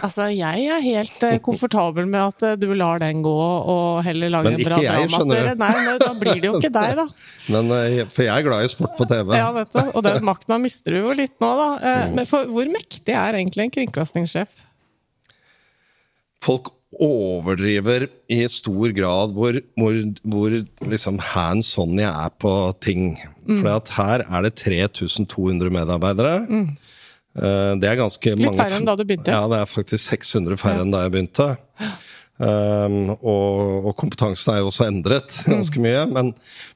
[0.00, 4.32] Altså, jeg er helt eh, komfortabel med at eh, du lar den gå og heller
[4.32, 5.54] lage Men en bra dramaserie.
[5.60, 7.06] Nei, men da blir det jo ikke deg, da.
[7.52, 9.36] Men, eh, for jeg er glad i sport på TV.
[9.36, 9.80] Ja, vet du.
[9.92, 11.70] Og den makta mister du jo litt nå, da.
[11.82, 12.18] Mm.
[12.20, 14.62] Men for, hvor mektig er egentlig en kringkastingssjef?
[16.42, 19.96] folk overdriver i stor grad hvor, hvor,
[20.28, 20.56] hvor
[20.92, 22.52] liksom hands on jeg er på
[22.84, 23.14] ting.
[23.48, 26.34] For her er det 3200 medarbeidere.
[26.44, 26.90] Eh,
[27.32, 29.32] Det er ganske Litt mange færre enn da du begynte.
[29.32, 31.46] Ja, det er faktisk 600 færre enn da jeg begynte.
[32.42, 36.06] Um, og, og kompetansen er jo også endret ganske mye.
[36.10, 36.32] Men,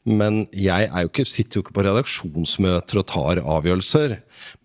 [0.07, 4.11] men jeg er jo ikke, sitter jo ikke på redaksjonsmøter og tar avgjørelser.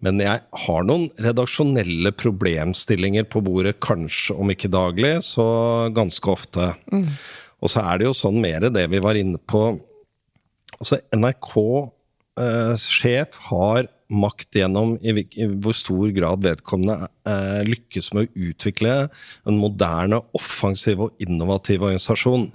[0.05, 5.45] Men jeg har noen redaksjonelle problemstillinger på bordet, kanskje om ikke daglig, så
[5.95, 6.63] ganske ofte.
[7.61, 9.61] Og så er det jo sånn mer det vi var inne på.
[10.81, 15.25] Altså, NRK-sjef har makt gjennom i,
[15.63, 18.95] hvor stor grad vedkommende eh, lykkes med å utvikle
[19.47, 22.49] en moderne, offensiv og innovativ organisasjon.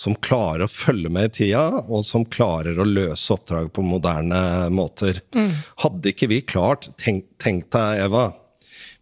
[0.00, 4.70] Som klarer å følge med i tida, og som klarer å løse oppdraget på moderne
[4.72, 5.20] måter.
[5.82, 8.30] Hadde ikke vi klart Tenk, tenk deg, Eva.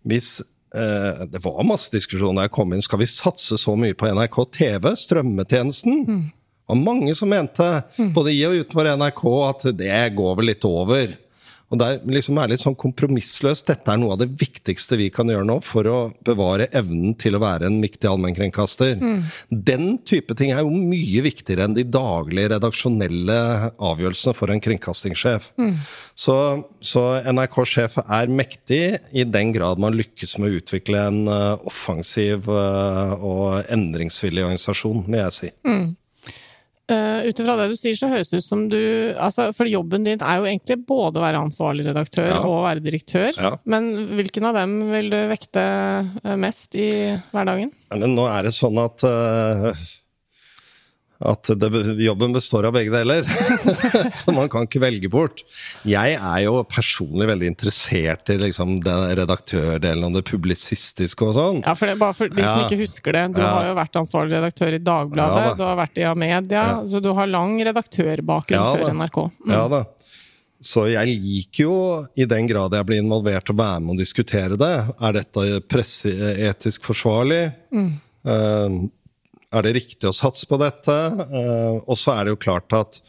[0.02, 0.40] Hvis
[0.74, 2.82] eh, det var masse diskusjon da jeg kom inn.
[2.82, 6.02] Skal vi satse så mye på NRK TV, strømmetjenesten?
[6.64, 7.66] Det var mange som mente,
[8.16, 11.14] både i og utenfor NRK, at det går vel litt over.
[11.74, 13.66] Og det er liksom er litt sånn kompromissløst.
[13.66, 17.34] Dette er noe av det viktigste vi kan gjøre nå for å bevare evnen til
[17.34, 18.94] å være en viktig allmennkringkaster.
[19.50, 23.38] Den type ting er jo mye viktigere enn de daglige redaksjonelle
[23.74, 25.50] avgjørelsene for en kringkastingssjef.
[26.14, 26.36] Så,
[26.84, 32.46] så NRK-sjef er mektig i den grad man lykkes med å utvikle en eh, offensiv
[32.46, 35.52] eh, og endringsvillig organisasjon, vil jeg si.
[36.90, 38.76] Uh, Ut ifra det du sier, så høres det ut som du
[39.16, 42.40] altså, For jobben din er jo egentlig både å være ansvarlig redaktør Ja.
[42.44, 43.30] og være direktør.
[43.40, 43.54] Ja.
[43.64, 46.90] Men hvilken av dem vil du vekte eh, mest i
[47.32, 47.72] hverdagen?
[47.96, 49.70] Nå er det sånn at eh,
[51.24, 51.70] at det,
[52.04, 53.24] jobben består av begge deler.
[54.20, 55.42] så man kan ikke velge bort.
[55.88, 61.62] Jeg er jo personlig veldig interessert i liksom, den redaktørdelen og det publisistiske og sånn.
[61.64, 62.68] Ja, for det, bare for de som Ja.
[62.68, 63.24] ikke husker det.
[63.34, 63.50] Du Ja.
[63.56, 65.54] har jo vært ansvarlig redaktør i Dagbladet, Ja da.
[65.58, 68.90] du har vært i Amedia, så du har lang redaktørbakgrunn før.
[68.94, 69.20] NRK.
[69.46, 69.52] Mm.
[69.56, 69.84] Ja da.
[70.64, 71.74] Så jeg liker jo,
[72.16, 76.86] i den grad jeg blir involvert og være med å diskutere det, er dette presseetisk
[76.88, 77.42] forsvarlig?
[77.74, 78.76] Eh,
[79.54, 80.94] er det riktig å satse på dette?
[81.24, 83.00] Eh, og så er det jo klart at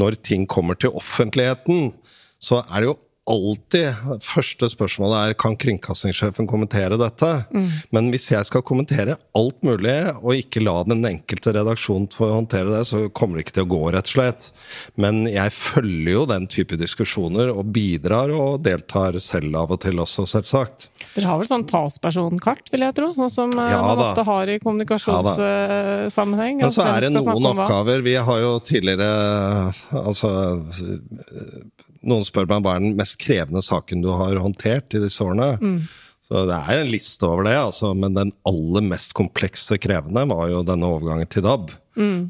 [0.00, 1.92] når ting kommer til offentligheten,
[2.44, 2.98] så er det jo
[3.30, 7.30] alltid Første spørsmålet er kan kringkastingssjefen kommentere dette.
[7.94, 12.72] Men hvis jeg skal kommentere alt mulig, og ikke la den enkelte redaksjon få håndtere
[12.72, 14.48] det, så kommer det ikke til å gå, rett og slett.
[15.00, 20.02] Men jeg følger jo den type diskusjoner, og bidrar og deltar selv av og til
[20.04, 20.88] også, selvsagt.
[21.14, 23.10] Dere har vel sånn talspersonkart, vil jeg tro?
[23.14, 24.08] Sånn som eh, Ja man da.
[24.08, 26.64] ofte har i kommunikasjonssammenheng.
[26.64, 29.06] Men så er det noen oppgaver Vi har jo tidligere
[29.94, 30.30] Altså
[32.04, 35.54] Noen spør meg hva er den mest krevende saken du har håndtert i disse årene.
[36.24, 37.90] Så det er en liste over det, altså.
[37.96, 41.72] Men den aller mest komplekse krevende var jo denne overgangen til DAB.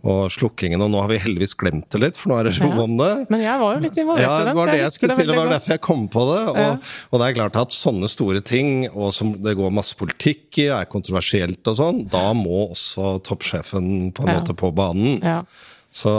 [0.05, 0.83] Og slukkingen.
[0.85, 2.83] Og nå har vi heldigvis glemt det litt, for nå er det ro Ja.
[2.83, 3.13] om det.
[3.33, 4.91] Men jeg var jo litt involvert Ja, i det den, var så det jeg jeg
[4.91, 6.43] husker skulle det jeg Det var derfor jeg kom på det.
[6.51, 6.77] Og, Ja.
[7.13, 10.67] og det er klart at sånne store ting, og som det går masse politikk i,
[10.69, 14.41] er kontroversielt og sånn, da må også toppsjefen på en Ja.
[14.41, 15.23] måte på banen.
[15.95, 16.11] Så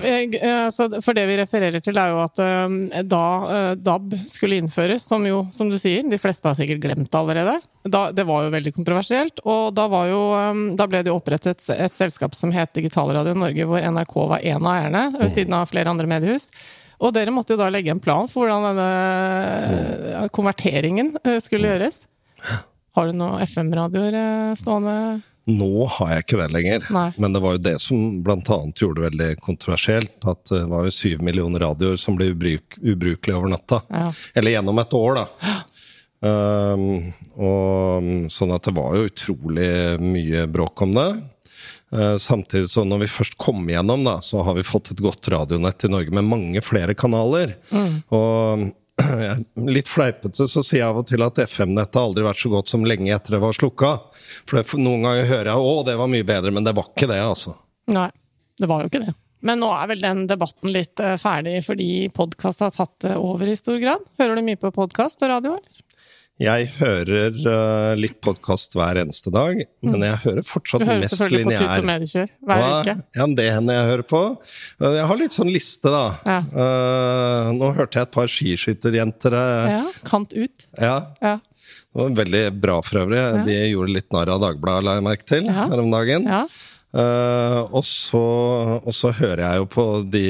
[0.00, 4.56] jeg- altså, For det vi refererer til, er jo at eh, da eh, DAB skulle
[4.62, 8.24] innføres, som jo, som du sier, de fleste har sikkert glemt det allerede, da, det
[8.24, 9.42] var jo veldig kontroversielt.
[9.44, 13.34] Og da, var jo, eh, da ble det jo opprettet et selskap som het Digitalradio
[13.36, 16.48] Norge, hvor NRK var en av eierne, ved siden av flere andre mediehus.
[17.04, 18.88] Og dere måtte jo da legge en plan for hvordan denne
[20.24, 22.06] eh, konverteringen eh, skulle gjøres.
[22.96, 24.96] Har du noen FM-radioer eh, stående?
[25.50, 26.86] Nå har jeg ikke det lenger.
[26.94, 27.08] Nei.
[27.20, 30.16] Men det var jo det som annet gjorde det veldig kontroversielt.
[30.30, 33.82] At det var jo syv millioner radioer som ble ubruk, ubrukelige over natta.
[33.92, 34.08] Ja.
[34.34, 35.54] Eller gjennom et år, da.
[36.24, 36.86] Um,
[37.50, 41.08] og sånn at det var jo utrolig mye bråk om det.
[41.94, 45.28] Uh, samtidig så når vi først kom igjennom, da, så har vi fått et godt
[45.34, 47.52] radionett i Norge med mange flere kanaler.
[48.14, 48.72] Og jeg-
[49.76, 52.86] litt fleipete så sier jeg av og til at FM-nettet aldri vært så godt som
[52.86, 53.92] lenge etter det var slukka.
[54.46, 57.20] For noen ganger hører jeg å, det var mye bedre, men det var ikke det,
[57.22, 57.56] altså.
[57.94, 58.08] Nei,
[58.60, 59.14] det var jo ikke det.
[59.44, 63.50] Men nå er vel den debatten litt eh, ferdig, fordi podkast har tatt det over
[63.50, 64.06] i stor grad.
[64.20, 65.83] Hører du mye på podkast og radio, eller?
[66.42, 71.14] Jeg hører uh, litt podkast hver eneste dag, men jeg hører Du fortsatt hører mest
[71.14, 72.94] selvfølgelig på Tut og Medikjør hver uke.
[73.14, 74.22] Ja, det hender jeg hører på.
[74.82, 76.02] Uh, Jeg har litt sånn liste, da.
[76.26, 76.40] Ja.
[76.50, 79.78] Uh, nå hørte jeg et par skiskytterjenter Ja,
[80.10, 80.66] kant ut.
[80.74, 80.96] ja.
[81.22, 81.36] Ja.
[81.94, 83.22] Det var veldig bra for øvrig.
[83.46, 85.68] De gjorde litt narr av Dagbladet, la jeg merke til, Ja.
[85.70, 86.26] her om dagen.
[86.26, 86.46] ja.
[86.94, 88.18] Uh, og, så,
[88.86, 90.20] og så hører jeg jo på de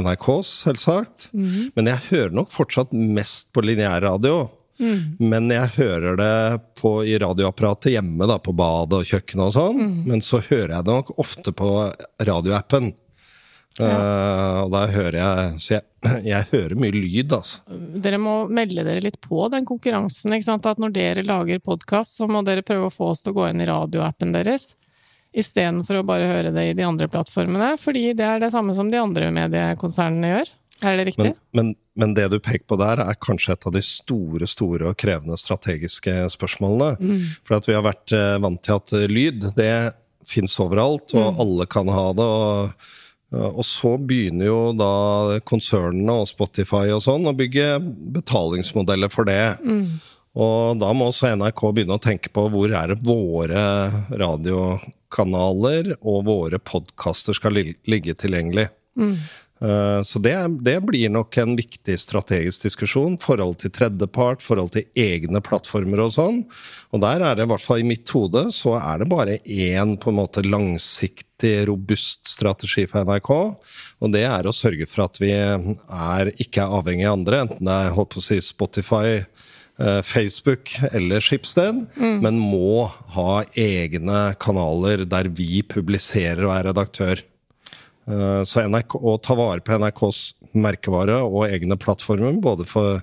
[0.00, 1.26] NRKs, selvsagt.
[1.36, 1.66] Mhm.
[1.76, 4.38] Men jeg hører nok fortsatt mest på lineærradio.
[4.78, 5.16] Mhm.
[5.30, 9.82] Men jeg hører det på, i radioapparatet hjemme, da, på badet og kjøkkenet og sånn.
[9.82, 9.98] Mm.
[10.06, 11.72] Men så hører jeg det nok ofte på
[12.22, 12.92] radioappen.
[13.78, 15.84] Eh, og da hører jeg Så jeg,
[16.32, 17.62] jeg hører mye lyd, altså.
[18.02, 20.34] Dere må melde dere litt på den konkurransen.
[20.34, 20.66] ikke sant?
[20.66, 23.48] At når dere lager podkast, så må dere prøve å få oss til å gå
[23.50, 24.72] inn i radioappen deres.
[25.38, 27.74] Istedenfor å bare høre det i de andre plattformene.
[27.80, 30.54] Fordi det er det samme som de andre mediekonsernene gjør.
[30.82, 31.32] Er det riktig?
[31.32, 34.92] Men, men, men det du peker på der, er kanskje et av de store store
[34.92, 37.16] og krevende strategiske spørsmålene.
[37.46, 39.72] For at vi har vært eh, vant til at eh, lyd, det
[40.28, 42.24] fins overalt, og alle kan ha det.
[42.24, 42.88] og
[43.28, 47.74] og så begynner jo da konsernene og Spotify og sånn å bygge
[48.16, 49.58] betalingsmodeller for det.
[50.38, 53.66] Og da må også NRK begynne å tenke på hvor er det våre
[54.22, 58.70] radiokanaler og våre podkaster skal ligge tilgjengelig.
[58.98, 63.16] Eh, Så det, det blir nok en viktig strategisk diskusjon.
[63.18, 66.44] Forhold til tredjepart, forhold til egne plattformer og sånn.
[66.94, 69.96] Og der er det, i hvert fall i mitt hode, så er det bare én
[70.00, 73.32] på en måte langsiktig, robust strategi for NRK.
[74.00, 77.68] Og det er å sørge for at vi er, ikke er avhengig av andre, enten
[77.68, 81.84] det er holdt på å si Spotify, eh, Facebook eller Schibsted,
[82.24, 87.27] men må ha egne kanaler der vi publiserer og er redaktør.
[88.08, 90.22] Eh, Så NRK, å ta vare på NRKs
[90.56, 93.02] merkevare og egne plattformer, både for,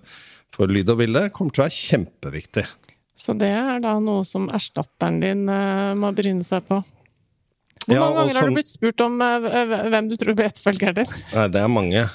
[0.53, 2.65] for lyd og bilde, kommer til å være kjempeviktig.
[3.15, 6.81] Så det er da noe som erstatteren din eh, må bryne seg på.
[7.85, 10.97] Hvor mange ja, ganger har du blitt spurt om eh, hvem du tror blir etterfølgeren
[11.03, 11.17] din?
[11.35, 12.05] Nei, det er mange.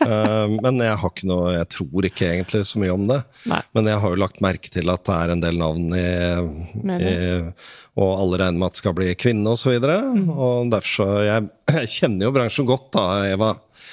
[0.00, 3.18] Men jeg har ikke noe Jeg tror ikke egentlig så mye om det.
[3.52, 3.60] Nei.
[3.76, 6.06] Men jeg har jo lagt merke til at det er en del navn i,
[6.96, 7.12] i
[8.00, 9.74] Og alle regner med at det skal bli kvinne osv.
[9.76, 11.48] Og, så og derfor så jeg,
[11.80, 13.50] jeg kjenner jo bransjen godt, da, Eva.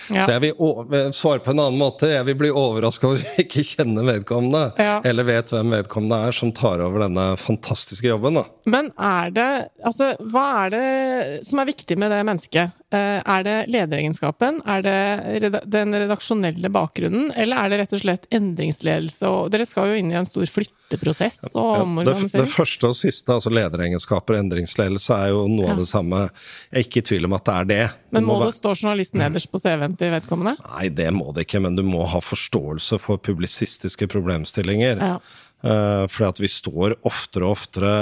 [0.07, 0.23] Ja.
[0.23, 2.07] Så jeg vil å- svare på en annen måte.
[2.13, 4.61] Jeg vil bli overraska over å ikke kjenne vedkommende.
[4.79, 5.01] Ja.
[5.03, 8.39] Eller vet hvem vedkommende er som tar over denne fantastiske jobben.
[8.39, 8.45] da.
[8.67, 9.47] Men er det
[9.87, 12.73] Altså, hva er det som er viktig med det mennesket?
[12.91, 14.61] Eh, Er det lederegenskapen?
[14.67, 17.29] Er det den redaksjonelle bakgrunnen?
[17.35, 19.27] Eller er det rett og slett endringsledelse?
[19.27, 22.95] Og dere skal jo inn i en stor flytteprosess og Ja, det, det første og
[22.99, 26.25] siste, altså lederegenskaper og endringsledelse, er jo noe av det samme.
[26.71, 27.81] Jeg er ikke i tvil om at det er det.
[28.15, 30.55] Men må, må være- det stå journalist nederst på CV-en til vedkommende?
[30.75, 34.99] Nei, det må det ikke, men du må ha forståelse for publisistiske problemstillinger.
[35.03, 35.19] Ja.
[35.63, 37.93] Eh, fordi at vi står oftere og oftere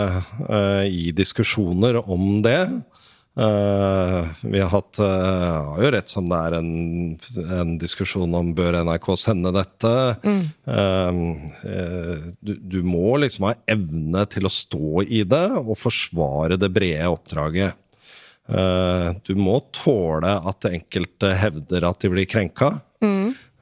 [0.50, 2.62] eh, i diskusjoner om det.
[3.36, 6.70] Eh, vi har hatt har jo rett som det er en,
[7.60, 9.94] en diskusjon om bør NRK sende dette.
[10.26, 11.22] Eh,
[12.39, 17.12] du, du må liksom ha evne til å stå i det og forsvare det brede
[17.12, 17.82] oppdraget.
[19.26, 22.76] Du må tåle at enkelte hevder at de blir krenka.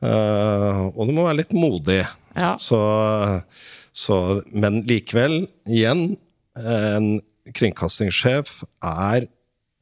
[0.04, 2.02] Eh, og du må være litt modig.
[2.36, 2.56] Ja.
[2.60, 2.80] Så,
[3.94, 4.18] så,
[4.50, 6.16] men likevel, igjen,
[6.58, 7.08] en
[7.54, 9.28] kringkastingssjef er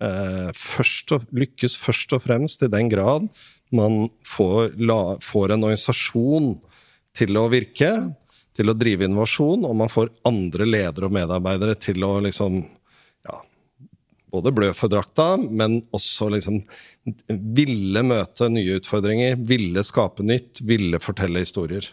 [0.04, 3.30] eh, først og, lykkes først og fremst i den grad
[3.72, 6.54] man får, la, får en organisasjon
[7.16, 7.92] til å virke,
[8.56, 12.60] til å drive innovasjon, og man får andre ledere og medarbeidere til å liksom
[14.32, 16.62] både blø for drakta, men også liksom
[17.28, 21.88] ville møte nye utfordringer, ville skape nytt, ville fortelle historier.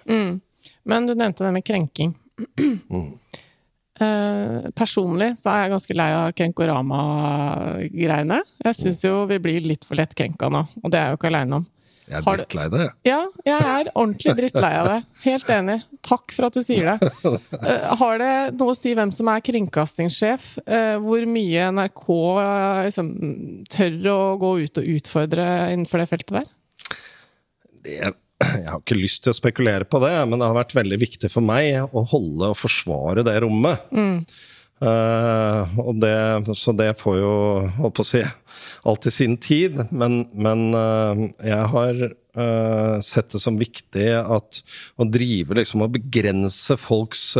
[0.85, 2.15] Men du nevnte det med krenking.
[3.99, 8.37] Eh, personlig så er jeg ganske lei av Krenkorama-greiene.
[8.63, 11.19] Jeg syns jo vi blir litt for lett krenka nå, og det er jeg jo
[11.19, 11.65] ikke aleine om.
[12.07, 12.87] Jeg er drittlei det.
[13.09, 15.01] Ja, jeg er ordentlig drittlei av det.
[15.25, 15.77] Helt enig.
[16.07, 17.11] Takk for at du sier det.
[17.27, 20.47] Uh, har det noe å si hvem som er kringkastingssjef?
[20.63, 23.11] Uh, hvor mye NRK uh, liksom,
[23.75, 26.49] tør å gå ut og utfordre innenfor det feltet der?
[27.89, 28.15] det
[28.63, 31.33] jeg har ikke lyst til å spekulere på det, men det har vært veldig viktig
[31.33, 33.91] for meg å holde og forsvare det rommet.
[34.79, 36.15] Eh, og det,
[36.55, 37.35] så det får jo,
[37.81, 38.23] holdt på å si,
[38.89, 39.83] alltid sin tid.
[39.91, 44.61] Men, men uh, jeg har uh, sett det som viktig at
[44.99, 47.31] å drive liksom og begrense folks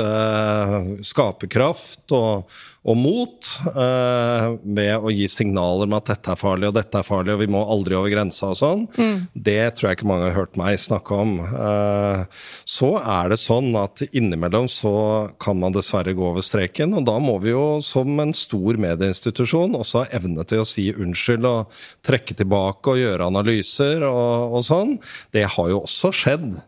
[1.07, 6.77] skaperkraft og, og mot eh, ved å gi signaler om at dette er farlig og
[6.79, 8.87] dette er farlig og vi må aldri over grensa og sånn,
[9.35, 11.35] det tror jeg ikke mange har hørt meg snakke om.
[11.45, 12.23] Eh,
[12.69, 14.95] så er det sånn at innimellom så
[15.43, 19.77] kan man dessverre gå over streken, og da må vi jo som en stor medieinstitusjon
[19.79, 24.67] også ha evne til å si unnskyld og trekke tilbake og gjøre analyser og, og
[24.69, 24.97] sånn.
[25.35, 26.59] Det har jo også skjedd.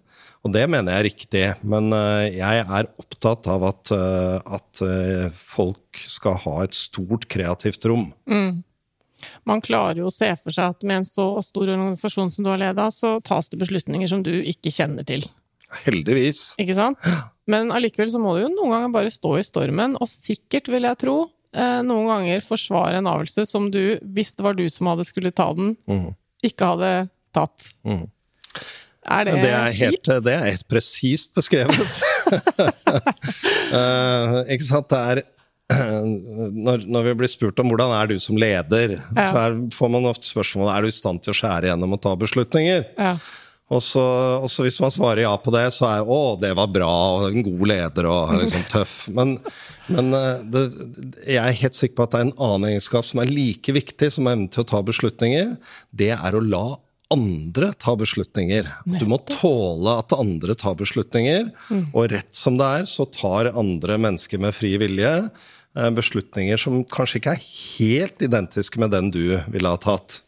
[0.41, 4.83] Og det mener jeg er riktig, men eh, jeg er opptatt av at, eh, at
[4.87, 8.07] eh, folk skal ha et stort kreativt rom.
[9.45, 12.49] Man klarer jo å se for seg at med en så stor organisasjon som du
[12.55, 15.27] har leda, så tas det beslutninger som du ikke kjenner til.
[15.85, 16.55] Heldigvis.
[16.63, 17.11] Ikke sant?
[17.51, 20.89] Men allikevel så må du jo noen ganger bare stå i stormen, og sikkert, vil
[20.89, 21.19] jeg tro,
[21.85, 25.51] noen ganger forsvare en avgjørelse som du, hvis det var du som hadde skulle ta
[25.59, 25.75] den,
[26.47, 26.93] ikke hadde
[27.37, 27.71] tatt.
[29.11, 30.11] Er det, Det er helt, kjipt?
[30.25, 31.75] det er helt presist beskrevet.
[33.75, 34.91] uh, ikke sant?
[34.93, 35.23] Det er
[35.71, 39.27] når, når vi blir spurt om hvordan er du som leder, Ja.
[39.31, 42.01] så er, får man ofte spørsmålet er du i stand til å skjære gjennom og
[42.03, 42.89] ta beslutninger.
[42.99, 43.13] Ja.
[43.71, 44.03] Og så,
[44.43, 47.29] og så hvis man svarer ja på det, så er å, det var bra, og
[47.31, 48.97] en god leder og liksom tøff.
[49.17, 49.37] Men,
[49.91, 50.65] men eh, det,
[51.23, 54.11] jeg er helt sikker på at det er en annen egenskap som er like viktig
[54.15, 55.55] som evnen til å ta beslutninger.
[55.95, 56.65] Det er å la
[57.11, 58.69] andre tar beslutninger.
[58.87, 61.49] Du må tåle at andre tar beslutninger,
[61.91, 65.15] og rett som det er, så tar andre mennesker med fri vilje
[65.71, 70.21] beslutninger som kanskje ikke er helt identiske med den du ville ha tatt.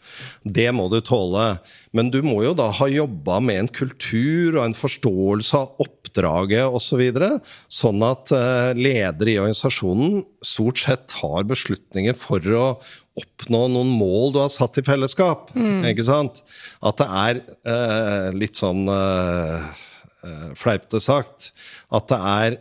[0.45, 1.57] Det må du tåle.
[1.97, 6.67] Men du må jo da ha jobba med en kultur og en forståelse av oppdraget
[6.69, 7.29] osv., så videre,
[7.73, 12.67] sånn at eh, ledere i organisasjonen stort sett tar beslutninger for å
[13.19, 15.55] oppnå noen mål du har satt i fellesskap.
[15.89, 16.43] Ikke sant?
[16.85, 19.71] At det er eh, litt sånn eh,
[20.27, 21.53] eh, fleipete sagt
[21.93, 22.61] at det er eh,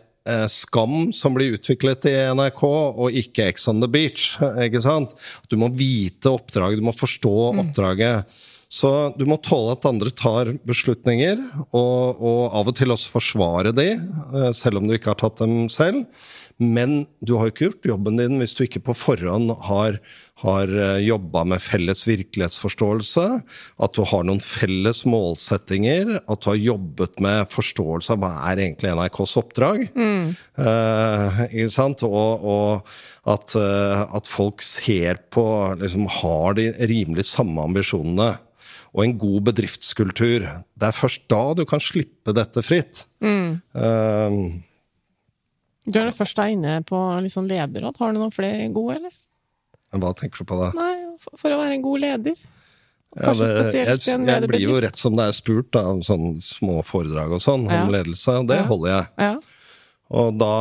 [0.54, 4.36] Skam som blir utviklet i NRK, og ikke Ex on the Beach.
[4.68, 5.16] ikke sant?
[5.50, 8.42] Du må vite oppdraget, du må forstå oppdraget.
[8.72, 11.42] Så du må tåle at andre tar beslutninger,
[11.76, 15.42] og, og av og til også forsvare de, eh, selv om du ikke har tatt
[15.44, 16.06] dem selv.
[16.62, 19.98] Men du har jo ikke gjort jobben din hvis du ikke på forhånd har,
[20.44, 23.26] har jobba med felles virkelighetsforståelse,
[23.82, 28.62] at du har noen felles målsettinger, at du har jobbet med forståelse av hva er
[28.68, 29.88] egentlig NRKs oppdrag.
[30.62, 32.06] Eh, ikke sant?
[32.08, 35.46] Og, og at, eh, at folk ser på
[35.80, 38.34] liksom, Har de rimelig samme ambisjonene?
[38.92, 40.44] Og en god bedriftskultur.
[40.76, 43.06] Det er først da du kan slippe dette fritt.
[43.78, 44.42] Eh,
[45.88, 46.98] Du er først er inne på
[47.34, 47.98] sånn lederråd.
[47.98, 49.14] Har du noen flere gode, eller?
[49.92, 50.70] hva tenker du på da?
[50.78, 52.38] Nei, for, å være en god leder.
[53.12, 56.00] Ja, Kanskje det, spesielt jeg, jeg blir jo rett som det er spurt, da, om
[56.06, 57.82] sånne små foredrag og sånn, Ja.
[57.84, 58.68] om ledelse, og det Ja.
[58.70, 59.08] holder jeg.
[59.20, 59.34] Ja.
[60.12, 60.54] Og da,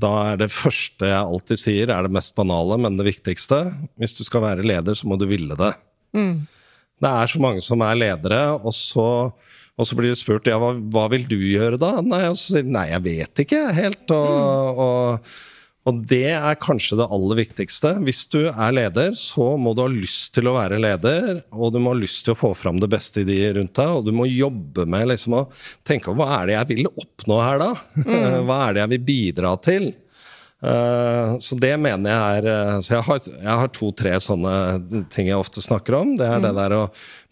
[0.00, 3.60] da er det første jeg alltid sier, er det mest banale, men det viktigste.
[4.00, 5.74] Hvis du skal være leder, så må du ville det.
[6.16, 9.32] Det er så mange som er ledere, og så,
[9.76, 11.98] og så blir det spurt ja, hva, hva vil du gjøre da?
[12.04, 14.14] Nei, og så sier de nei, jeg vet ikke helt.
[14.14, 15.34] Og, og,
[15.86, 17.92] og det er kanskje det aller viktigste.
[18.06, 21.80] Hvis du er leder, så må du ha lyst til å være leder, og du
[21.82, 24.16] må ha lyst til å få fram det beste i de rundt deg, og du
[24.16, 25.44] må jobbe med liksom å
[25.86, 27.70] tenke hva er det jeg vil oppnå her da?
[28.48, 29.90] Hva er det jeg vil bidra til?
[30.62, 33.26] Eh, så det mener jeg er eh, Så jeg har,
[33.60, 34.54] har to-tre sånne
[35.12, 36.14] ting jeg ofte snakker om.
[36.16, 36.86] Det er det der å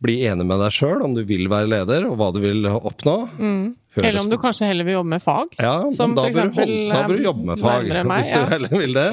[0.05, 3.16] bli enig med deg sjøl om du vil være leder, og hva du vil oppnå.
[3.39, 3.64] Mm.
[4.03, 5.55] Eller om du kanskje heller vil jobbe med fag.
[5.62, 8.12] ja, som da for bør, du eksempel, da bør du eh, jobbe med fag, meg,
[8.20, 8.47] hvis du ja.
[8.51, 9.09] heller vil det.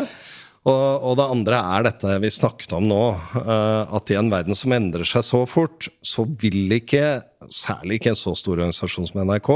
[0.62, 3.02] Og, og det andre er dette vi snakket om nå,
[3.40, 8.12] eh, at i en verden som endrer seg så fort, så vil ikke, særlig ikke
[8.12, 9.50] en så stor organisasjon som NRK,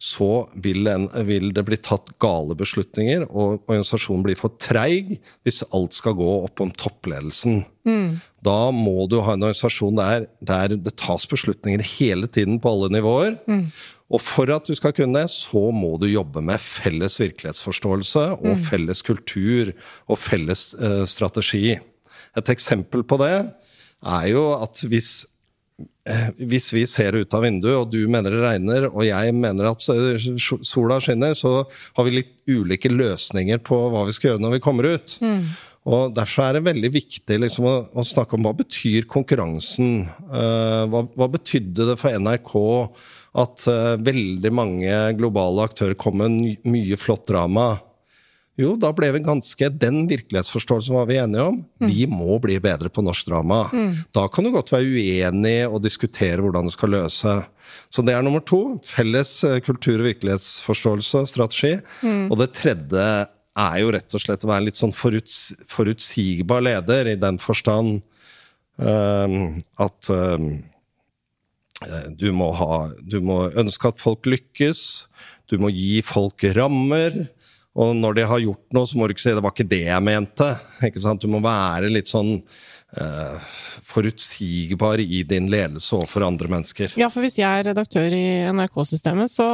[0.00, 0.30] så
[0.64, 5.98] vil, en, vil det bli tatt gale beslutninger, og organisasjonen blir for treig hvis alt
[5.98, 7.66] skal gå opp om toppledelsen.
[8.40, 12.94] Da må du ha en organisasjon der, der det tas beslutninger hele tiden på alle
[12.96, 13.36] nivåer.
[14.10, 18.62] Og for at du skal kunne det, så må du jobbe med felles virkelighetsforståelse og
[18.66, 19.70] felles kultur
[20.10, 21.76] og felles uh, strategi.
[22.38, 25.12] Et eksempel på det er jo at hvis
[26.08, 29.70] eh, hvis vi ser ut av vinduet, og du mener det regner, og jeg mener
[29.70, 31.60] at sola skinner, så
[31.96, 35.18] har vi litt ulike løsninger på hva vi skal gjøre når vi kommer ut.
[35.90, 40.02] Og Derfor er det veldig viktig liksom, å, å snakke om hva betyr konkurransen.
[40.28, 42.52] Uh, hva, hva betydde det for NRK
[43.38, 47.76] at eh, veldig mange globale aktører kom med mye flott drama?
[48.60, 51.60] Jo, da ble vi ganske Den virkelighetsforståelsen var vi enige om.
[51.80, 53.62] Vi må bli bedre på norsk drama.
[54.12, 57.38] Da kan du godt være uenig og diskutere hvordan du skal løse.
[57.88, 58.80] Så det er nummer to.
[58.84, 61.76] Felles eh, kultur- og virkelighetsforståelse og strategi.
[62.28, 63.06] Og det tredje
[63.60, 65.38] er jo rett og slett å være en litt sånn foruts,
[65.70, 68.00] forutsigbar leder, i den forstand
[68.80, 70.46] um, at eh,
[72.16, 74.82] du må, ha, du må ønske at folk lykkes,
[75.50, 77.22] du må gi folk rammer.
[77.80, 79.86] Og når de har gjort noe, så må du ikke si 'det var ikke det
[79.86, 80.50] jeg mente'.
[81.22, 82.42] Du må være litt sånn
[82.98, 83.36] eh,
[83.86, 86.92] forutsigbar i din ledelse overfor andre mennesker.
[86.98, 89.48] Ja, for hvis jeg er redaktør i NRK-systemet, så,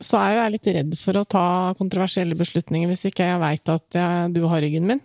[0.00, 1.46] så er jo jeg litt redd for å ta
[1.78, 5.02] kontroversielle beslutninger hvis ikke jeg veit at jeg, du har ryggen min.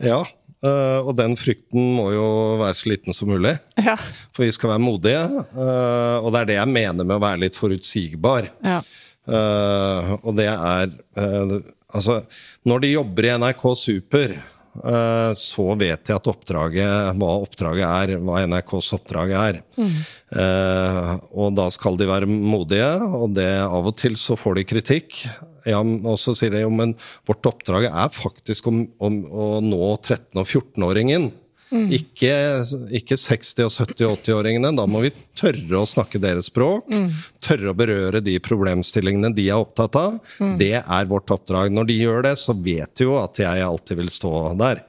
[0.00, 0.24] Ja,
[0.64, 2.28] eh, og den frykten må jo
[2.60, 3.56] være så liten som mulig.
[3.78, 3.96] Ja.
[4.34, 5.24] For vi skal være modige,
[5.58, 8.50] Uh, og det er det jeg mener med å være litt forutsigbar.
[8.64, 8.82] ja.
[9.28, 10.94] Uh, og det er
[11.88, 12.18] Altså,
[12.68, 14.34] når de jobber i NRK Super,
[15.40, 19.60] så vet de at oppdraget, hva oppdraget er, hva NRKs oppdrag er.
[20.28, 24.66] Eh, og da skal de være modige, og det av og til så får de
[24.68, 25.22] kritikk.
[25.68, 26.94] Ja, og så sier de jo, men
[27.28, 31.30] vårt oppdrag er faktisk om, om å nå 13- og 14-åringen.
[31.92, 32.32] Ikke,
[32.96, 34.70] ikke 60- og 70- og 80-åringene.
[34.78, 36.88] Da må vi tørre å snakke deres språk.
[37.44, 40.16] Tørre å berøre de problemstillingene de er opptatt av.
[40.56, 41.68] Det er vårt oppdrag.
[41.76, 44.32] Når de gjør det, så vet de jo at jeg alltid vil stå
[44.64, 44.80] der.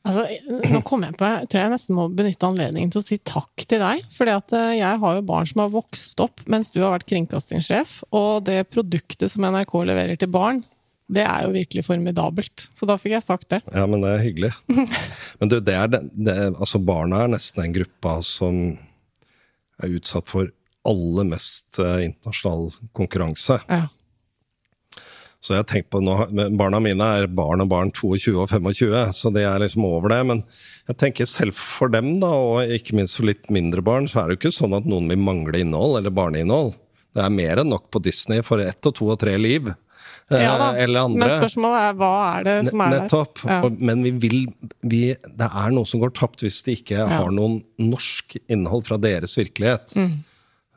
[0.00, 0.24] Altså,
[0.72, 3.66] nå kom jeg på, jeg tror jeg nesten må benytte anledningen til å si takk
[3.68, 4.00] til deg.
[4.32, 7.98] at eh, jeg har jo barn som har vokst opp mens du har vært kringkastingssjef,
[8.16, 10.64] og det produktet som NRK leverer til barn,
[11.10, 12.68] Det er jo virkelig formidabelt.
[12.70, 13.58] Så da fikk jeg sagt det.
[13.74, 14.52] Ja, men det er hyggelig.
[15.40, 18.60] Men du, det er det, det, altså barna er nesten den gruppa som
[19.82, 20.52] er utsatt for
[20.86, 23.58] aller mest eh, internasjonal konkurranse.
[23.66, 23.88] Ja.
[25.40, 26.14] Så jeg har tenkt på nå,
[26.60, 30.18] Barna mine er barn og barn 22 og 25, så de er liksom over det.
[30.28, 30.42] Men
[30.90, 34.28] jeg tenker selv for dem, da, og ikke minst for litt mindre barn, så er
[34.28, 36.74] det jo ikke sånn at noen vil mangle innhold eller barneinnhold.
[37.16, 39.72] Det er mer enn nok på Disney for ett og to og tre liv.
[40.30, 41.24] eh, Ja da, eller andre.
[41.24, 43.40] Men spørsmålet er hva er det som er Nettopp.
[43.42, 43.50] der?
[43.64, 43.70] Ja.
[43.80, 44.38] Men vi vil
[44.84, 49.00] vi, Det er noe som går tapt hvis de ikke har noen norsk innhold fra
[49.00, 49.96] deres virkelighet.
[49.96, 50.18] Mm.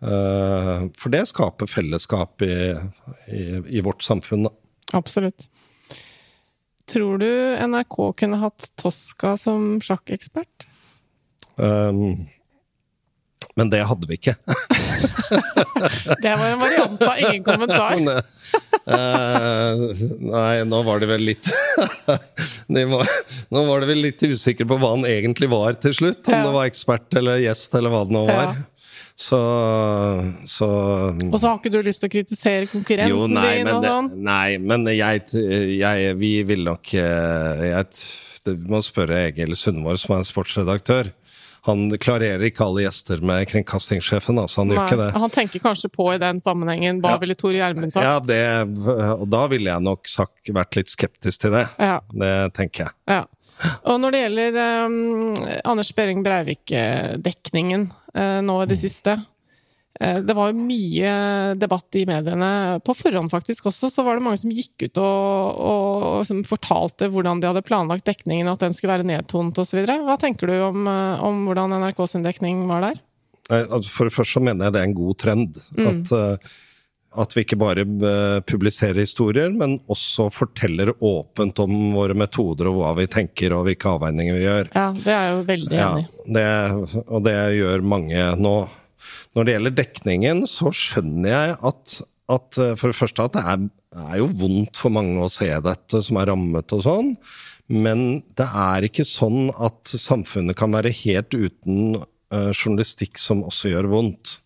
[0.03, 2.53] Eh, for det skaper fellesskap i,
[3.31, 3.43] i,
[3.77, 4.43] i vårt samfunn.
[4.49, 4.53] da.
[4.99, 5.47] Absolutt.
[6.91, 7.29] Tror du
[7.63, 10.67] NRK kunne hatt Tosca som sjakkekspert?
[11.55, 12.25] Um,
[13.55, 14.35] men det hadde vi ikke.
[16.23, 17.95] Det var en variant av ingen kommentar.
[17.99, 18.13] ne,
[18.87, 21.49] uh, nei, nå var det vel litt
[22.93, 23.09] var,
[23.51, 26.21] Nå var det vel litt usikre på hva han egentlig var til slutt.
[26.27, 26.43] Om Ja.
[26.47, 28.43] det var ekspert eller gjest eller hva det nå var.
[28.53, 28.53] Ja.
[29.15, 29.37] Så,
[30.49, 30.67] så
[31.13, 33.85] Og så har ikke du lyst til å kritisere konkurrenten Jo, nei, din men, og
[33.85, 34.07] sånn?
[34.25, 35.27] nei, men jeg,
[35.77, 38.01] jeg Vi vil nok eh, jeg,
[38.47, 41.11] Du må spørre Egil Sundvår, som er sportsredaktør.
[41.69, 44.63] Han klarerer ikke alle gjester med kringkastingssjefen, altså.
[44.65, 45.05] Han gjør ikke det.
[45.23, 47.21] Han tenker kanskje på i den sammenhengen hva Ja.
[47.21, 48.03] ville Tor Gjermund sagt?
[48.03, 48.41] Ja, det,
[49.13, 51.63] og da ville jeg nok sagt, vært litt skeptisk til det.
[51.79, 52.01] Ja.
[52.11, 52.95] Det tenker jeg.
[53.07, 53.21] Ja.
[53.87, 54.59] Og når det gjelder
[54.89, 54.97] um,
[55.71, 58.02] Anders Behring Breivik-dekningen uh,
[58.45, 59.15] nå i det siste
[59.99, 61.13] eh, Det var mye
[61.59, 62.81] debatt i mediene.
[62.85, 66.43] På forhånd faktisk også, så var det mange som gikk ut og, og, og som
[66.47, 69.81] fortalte hvordan de hadde planlagt dekningen, at den skulle være nedtonet osv.
[69.85, 73.01] Hva tenker du om, eh, om hvordan NRK sin dekning var der?
[73.49, 75.57] For det første så mener jeg det er en god trend.
[75.75, 75.89] Mm.
[75.89, 76.53] At, eh,
[77.19, 82.79] at vi ikke bare eh, publiserer historier, men også forteller åpent om våre metoder og
[82.79, 84.71] hva vi tenker og hvilke avveininger vi gjør.
[84.73, 86.47] Ja, det er jo veldig enig det,
[87.07, 88.55] og det gjør mange nå.
[89.33, 91.95] Når det gjelder dekningen, så skjønner jeg at,
[92.31, 93.65] at eh, for det første at det er,
[94.05, 97.11] er jo vondt for mange å se dette som er rammet og sånn.
[97.73, 103.73] Men det er ikke sånn at samfunnet kan være helt uten eh, journalistikk som også
[103.73, 104.37] gjør vondt.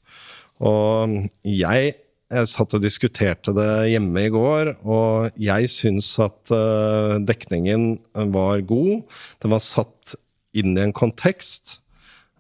[0.66, 1.94] Og jeg,
[2.28, 7.94] jeg satt og diskuterte det hjemme i går, og jeg syns at eh, dekningen
[8.34, 9.06] var god.
[9.44, 10.18] Den var satt
[10.58, 11.78] inn i en kontekst.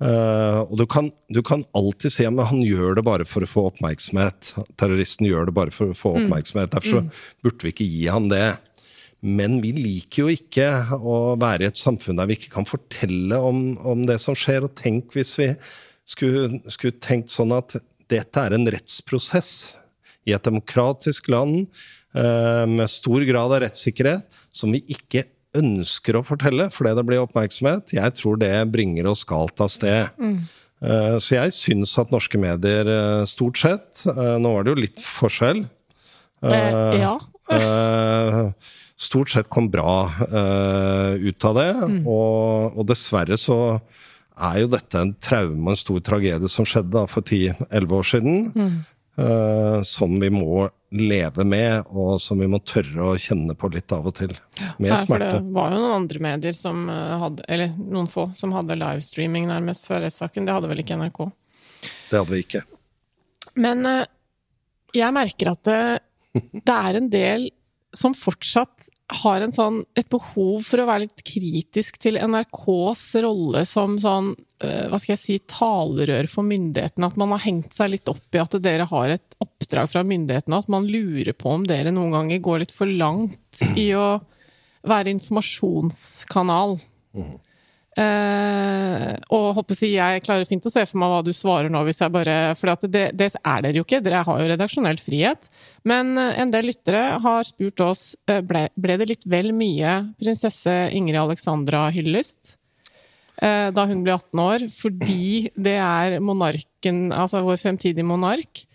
[0.03, 3.49] Eh, og du kan, du kan alltid si at han gjør det bare for å
[3.49, 4.53] få oppmerksomhet.
[4.77, 6.73] Terroristen gjør det bare for å få oppmerksomhet.
[6.75, 8.47] Derfor så burde vi ikke gi han det.
[9.23, 13.39] Men vi liker jo ikke å være i et samfunn der vi ikke kan fortelle
[13.39, 14.67] om, om det som skjer.
[14.67, 15.53] Og tenk hvis vi
[16.07, 17.79] skulle, skulle tenkt sånn at
[18.11, 19.76] dette er en rettsprosess
[20.27, 21.65] i et demokratisk land
[22.15, 25.25] eh, med stor grad av rettssikkerhet, som vi ikke
[25.57, 27.95] ønsker å fortelle fordi det blir oppmerksomhet.
[27.95, 30.11] Jeg tror det bringer oss galt av sted.
[30.19, 30.41] Mm.
[30.77, 35.01] Så jeg syns at norske medier eh, stort sett eh, Nå var det jo litt
[35.01, 35.63] forskjell.
[36.43, 37.19] Eh, ja.
[37.47, 38.49] Eh,
[38.99, 41.69] stort sett kom bra eh, ut av det.
[41.79, 42.01] Mm.
[42.03, 43.79] Og, og dessverre så
[44.35, 48.35] er jo dette en traume og en stor tragedie som skjedde for 10-11 år siden.
[48.51, 48.73] Mm.
[49.17, 53.91] Eh, som vi må leve med, og som vi må tørre å kjenne på litt
[53.91, 54.31] av og til.
[54.79, 55.31] Med ja, smerte.
[55.35, 59.49] det var jo noen andre medier som eh, hadde, eller noen få, som hadde livestreaming
[59.51, 60.47] nærmest før rettssaken.
[60.47, 61.21] Det hadde vel ikke NRK.
[62.09, 62.63] Det hadde vi ikke.
[63.59, 64.05] Men eh,
[64.95, 65.81] jeg merker at det,
[66.61, 67.49] det er en del
[67.95, 68.89] som fortsatt
[69.23, 74.87] har sånn, et behov for å være litt kritisk til NRKs rolle som sånn, eh,
[74.91, 77.07] hva skal jeg si, talerør for myndighetene.
[77.07, 80.59] At man har hengt seg litt opp i at dere har et oppdrag fra myndighetene,
[80.59, 84.17] at man lurer på om dere noen ganger går litt for langt i å
[84.87, 86.77] være informasjonskanal.
[87.97, 91.79] Eh, og håper si, jeg klarer fint å se for meg hva du svarer nå,
[91.87, 95.49] hvis jeg bare For det, det er dere jo ikke, dere har jo redaksjonell frihet.
[95.87, 99.97] Men eh, en del lyttere har spurt oss eh, ble, ble det litt vel mye
[100.21, 102.53] prinsesse Ingrid Alexandra hyllest
[103.41, 108.65] uh, da hun ble 18 år, fordi det er monarken, altså vår fremtidige monark.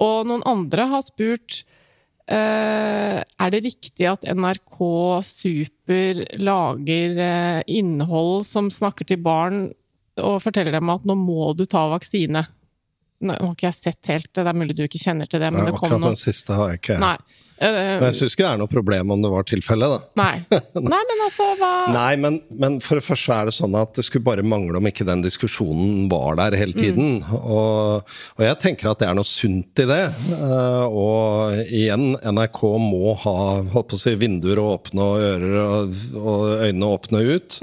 [0.00, 1.62] Og noen andre har spurt
[2.32, 4.78] er det riktig at NRK
[5.26, 9.66] Super lager eh, innhold som snakker til barn
[10.22, 12.46] og forteller dem at nå må du ta vaksine?
[13.24, 15.62] Nå har ikke jeg sett helt det, er mulig du ikke kjenner til det, men
[15.64, 17.00] ja, det kom akkurat den siste har jeg ikke.
[17.00, 17.16] Nei.
[17.54, 20.00] Men jeg syns ikke det er noe problem om det var tilfellet, da.
[20.18, 20.58] nei.
[20.92, 24.04] Nei, men altså, hva Nei, men, men for det første er det sånn at det
[24.04, 27.20] skulle bare mangle om ikke den diskusjonen var der hele tiden.
[27.38, 28.02] Og,
[28.34, 30.00] og jeg tenker at det er noe sunt i det.
[30.34, 33.36] Eh, og igjen, NRK må ha
[33.70, 37.60] holdt på å si, vinduer åpne og ører og, og øynene åpne ut.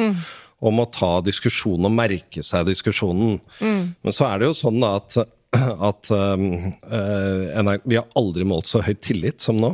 [0.62, 3.40] Og må ta diskusjonen og merke seg diskusjonen.
[3.60, 5.20] Men så er det jo sånn da at,
[5.90, 9.74] at eh, NRK, vi har aldri målt så høy tillit som nå.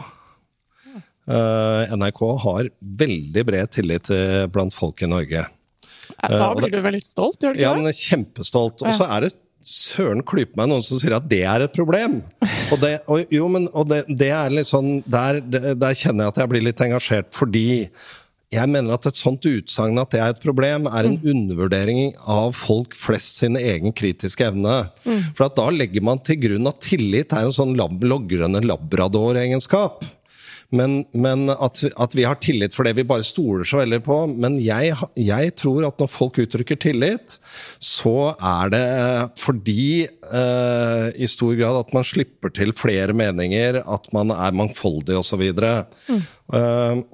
[1.28, 2.70] Uh, NRK har
[3.02, 5.42] veldig bred tillit eh, blant folk i Norge.
[6.24, 7.92] Da blir du vel litt stolt, gjør du ikke det?
[7.92, 8.84] Ja, kjempestolt.
[8.86, 9.34] Og så er det
[9.68, 12.22] søren klype meg noen som sier at det er et problem.
[12.72, 16.32] Og det, og, jo, men, og det, det er litt sånn der, der kjenner jeg
[16.32, 17.68] at jeg blir litt engasjert, fordi
[18.54, 22.54] jeg mener at et sånt utsagn at det er et problem, er en undervurdering av
[22.56, 24.78] folk flest sin egen kritiske evne.
[25.36, 30.06] For at da legger man til grunn at tillit er en sånn lab logrende labrador-egenskap.
[30.76, 34.18] Men, men at, at vi har tillit for det vi bare stoler så veldig på.
[34.36, 37.38] Men jeg, jeg tror at når folk uttrykker tillit,
[37.80, 38.84] så er det
[39.40, 45.16] fordi eh, i stor grad at man slipper til flere meninger, at man er mangfoldig
[45.22, 45.46] osv.
[45.48, 46.22] Mm.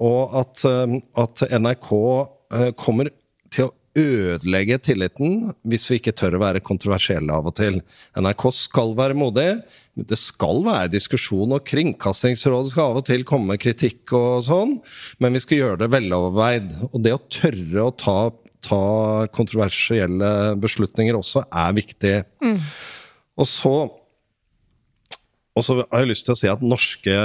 [0.02, 3.14] og at, eh, at NRK eh, kommer
[3.54, 7.80] til å ødelegge tilliten hvis vi ikke tør å være kontroversielle av og til.
[8.18, 9.48] NRK skal være modig,
[9.94, 14.46] men det skal være diskusjon, og Kringkastingsrådet skal av og til komme med kritikk og
[14.48, 14.78] sånn,
[15.22, 16.72] men vi skal gjøre det veloverveid.
[16.92, 18.18] Og det å tørre å ta,
[18.66, 18.84] ta
[19.34, 20.32] kontroversielle
[20.62, 22.16] beslutninger også er viktig.
[23.38, 23.76] Og så
[25.54, 27.16] og så har jeg lyst til å si at norske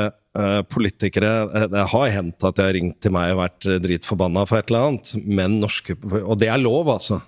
[0.70, 4.46] politikere eh, Det har hendt at de har ringt til meg og vært eh, dritforbanna
[4.50, 7.22] for et eller annet, men norske, og det er lov, altså.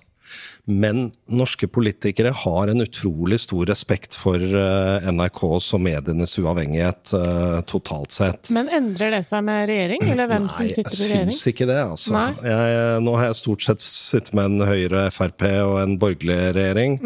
[0.70, 7.58] Men norske politikere har en utrolig stor respekt for eh, NRKs og medienes uavhengighet eh,
[7.68, 8.52] totalt sett.
[8.54, 11.34] Men endrer det seg med regjering, eller hvem som sitter i jeg regjering?
[11.34, 12.26] syns ikke det, altså.
[12.46, 17.00] Jeg, nå har jeg stort sett sittet med en Høyre-Frp og en borgerlig regjering.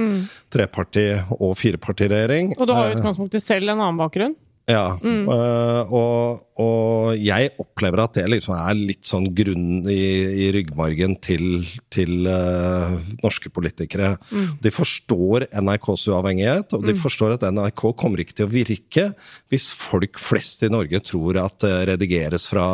[0.54, 2.54] Treparti- og firepartiregjering.
[2.54, 2.60] Mm.
[2.60, 4.36] Og du har jo i utgangspunktet selv en annen bakgrunn.
[4.68, 5.28] Ja, Mm.
[5.30, 11.14] uh, og, og jeg opplever at det liksom er litt sånn grunn i, i ryggmargen
[11.22, 14.16] til, til uh, norske politikere.
[14.34, 14.56] Mm.
[14.66, 19.06] De forstår NRKs uavhengighet, og de forstår at NRK kommer ikke til å virke
[19.54, 22.66] hvis folk flest i Norge tror at det redigeres fra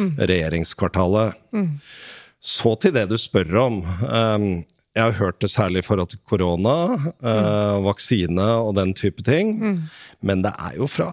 [0.00, 0.14] Mm.
[0.16, 1.36] regjeringskvartalet.
[2.40, 3.78] Så til det du spør om.
[4.06, 4.48] Um,
[4.96, 6.74] jeg har hørt det særlig i forhold til korona,
[7.20, 9.50] eh, vaksine og den type ting.
[10.24, 11.10] Men det er jo fra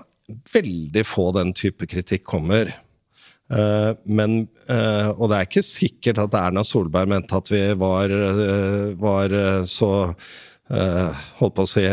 [0.53, 2.71] veldig få den type kritikk kommer.
[3.51, 8.09] Eh, men, eh, og det er ikke sikkert at Erna Solberg mente at vi var,
[8.09, 9.37] eh, var
[9.69, 9.93] så
[10.73, 11.83] holdt på å si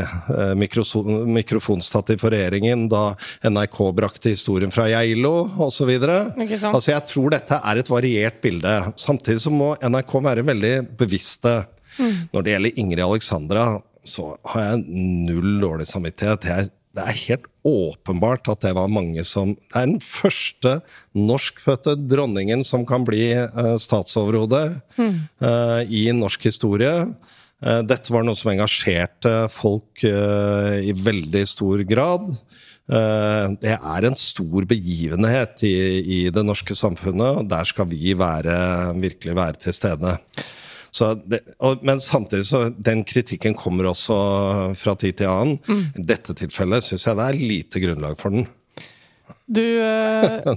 [0.56, 3.10] mikrofonstativ for regjeringen da
[3.44, 5.90] NRK brakte historien fra Geilo osv.
[6.00, 8.72] Altså, jeg tror dette er et variert bilde.
[8.96, 11.66] Samtidig så må NRK være veldig bevisste.
[12.32, 13.66] Når det gjelder Ingrid Alexandra,
[14.06, 14.84] så har jeg
[15.28, 16.48] null dårlig samvittighet.
[16.48, 20.78] Jeg, det er helt åpenbart at det var mange som Det er den første
[21.16, 24.62] norskfødte dronningen som kan bli eh, statsoverhode
[24.96, 25.16] mm.
[25.88, 26.94] i norsk historie.
[27.60, 32.30] Eh, dette var noe som engasjerte folk i veldig stor grad.
[32.90, 38.56] Det er en stor begivenhet i det norske samfunnet, og der skal vi være,
[38.98, 40.16] virkelig være til stede.
[40.90, 44.16] Så det, og, men samtidig så den kritikken kommer også
[44.78, 45.58] fra tid til annen.
[45.94, 48.48] I dette tilfellet syns jeg det er lite grunnlag for den.
[49.50, 50.50] Du, eh,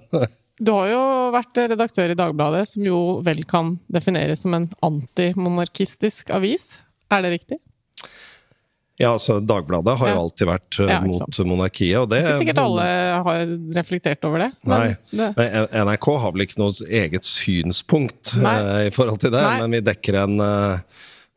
[0.60, 1.04] du har jo
[1.34, 6.76] vært redaktør i Dagbladet, som jo vel kan defineres som en antimonarkistisk avis.
[7.14, 7.63] Er det riktig?
[9.02, 12.60] Ja, altså Dagbladet har jo alltid vært eh, Ja, mot monarkiet, og det Ikke sikkert
[12.62, 12.84] alle
[13.26, 13.40] har
[13.74, 14.52] reflektert over det.
[14.70, 18.54] Nei, det, men NRK har vel ikke noe eget synspunkt Nei.
[18.62, 19.56] eh, i forhold til det, Nei.
[19.64, 20.84] men vi dekker en eh,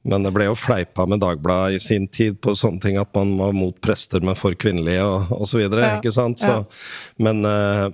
[0.07, 3.33] Men det ble jo fleipa med Dagbladet i sin tid på sånne ting at man
[3.41, 5.65] var mot prester, men for kvinnelige og osv.
[5.65, 6.39] Ja, ikke sant?
[6.45, 6.61] Så, ja.
[7.19, 7.41] Men,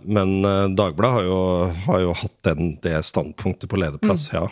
[0.05, 0.35] men
[0.77, 1.39] Dagbladet har jo,
[1.87, 4.43] har jo hatt den, det standpunktet på lederplass, Mm.
[4.43, 4.45] ja.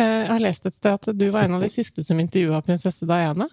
[0.00, 3.06] jeg har lest et sted at du var en av de siste som intervjua prinsesse
[3.06, 3.46] Diana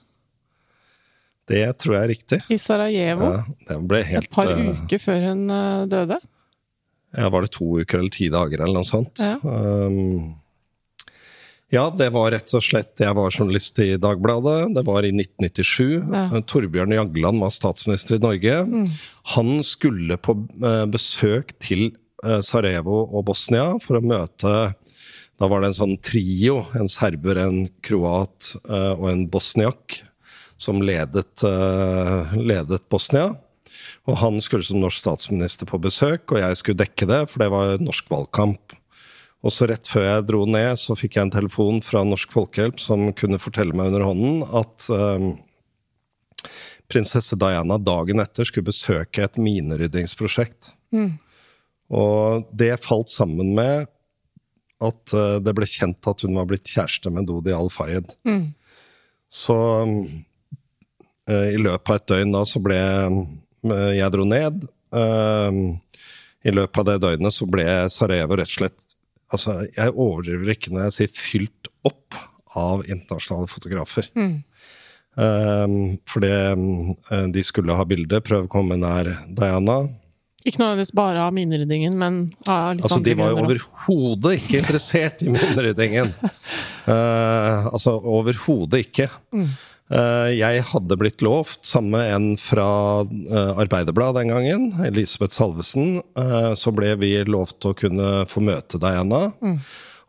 [1.50, 2.40] Det tror jeg er riktig.
[2.50, 3.34] i Sarajevo.
[3.70, 6.18] Ja, ble helt Et par eh, uker før hun eh, døde.
[7.16, 9.22] Ja, var det to uker eller ti dager eller noe sånt?
[9.24, 9.38] Ja.
[9.44, 10.34] Um,
[11.74, 14.76] ja, det var rett og slett Jeg var journalist i Dagbladet.
[14.76, 15.84] Det var i 1997.
[15.98, 16.26] Ja.
[16.32, 16.46] Mm.
[16.48, 18.58] Torbjørn Jagland var statsminister i Norge.
[19.36, 21.88] Han skulle på eh, besøk til
[22.24, 24.56] eh, Sarajevo og Bosnia for å møte
[25.36, 26.62] Da var det en sånn trio.
[26.78, 30.00] En serber, en kroat eh, og en bosniak.
[30.58, 33.36] Som ledet, eh, ledet Bosnia.
[34.06, 37.52] Og han skulle som norsk statsminister på besøk, og jeg skulle dekke det, for det
[37.54, 38.76] var norsk valgkamp.
[39.46, 42.80] Og så rett før jeg dro ned, så fikk jeg en telefon fra Norsk Folkehjelp
[42.82, 45.28] som kunne fortelle meg under hånden at um,
[46.90, 50.72] prinsesse Diana dagen etter skulle besøke et mineryddingsprosjekt.
[50.96, 51.12] Mm.
[51.94, 53.86] Og det falt sammen med
[54.82, 58.18] at uh, det ble kjent at hun var blitt kjæreste med Dodi Al-Fayed.
[58.26, 58.48] Mm.
[59.30, 60.02] Så uh,
[61.26, 64.68] i løpet av et døgn da så ble uh, Jeg dro ned.
[66.46, 68.84] I løpet av det døgnet så ble Sarajevo rett og slett
[69.34, 72.20] altså, Jeg overdriver ikke når jeg sier fylt opp
[72.56, 74.08] av internasjonale fotografer.
[74.16, 74.36] Mm.
[75.16, 79.82] Um, fordi um, de skulle ha bilde, prøve å komme nær Diana.
[80.46, 84.60] Ikke nødvendigvis bare av mineryddingen, men av litt altså, andre De var jo overhodet ikke
[84.62, 86.12] interessert i mineryddingen.
[86.86, 89.10] uh, altså overhodet ikke.
[89.36, 89.50] Mm.
[89.86, 92.68] Uh, jeg hadde blitt lovt, sammen med en fra
[93.06, 98.82] uh, Arbeiderbladet den gangen, Elisabeth Salvesen, uh, så ble vi lovt å kunne få møte
[98.82, 99.28] Diana.
[99.46, 99.60] Mm.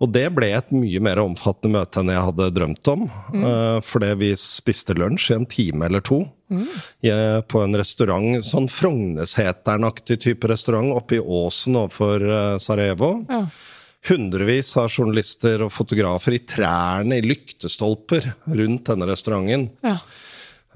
[0.01, 3.07] Og det ble et mye mer omfattende møte enn jeg hadde drømt om.
[3.33, 3.47] Mm.
[3.81, 6.19] Fordi vi spiste lunsj i en time eller to
[6.53, 6.67] mm.
[7.49, 12.29] på en restaurant, sånn Frogneseteren-aktig type restaurant oppe i åsen overfor
[12.61, 13.15] Sarajevo.
[13.33, 13.47] Ja
[14.07, 19.69] hundrevis av journalister og fotografer i trærne, i lyktestolper, rundt denne restauranten.
[19.87, 19.99] Ja.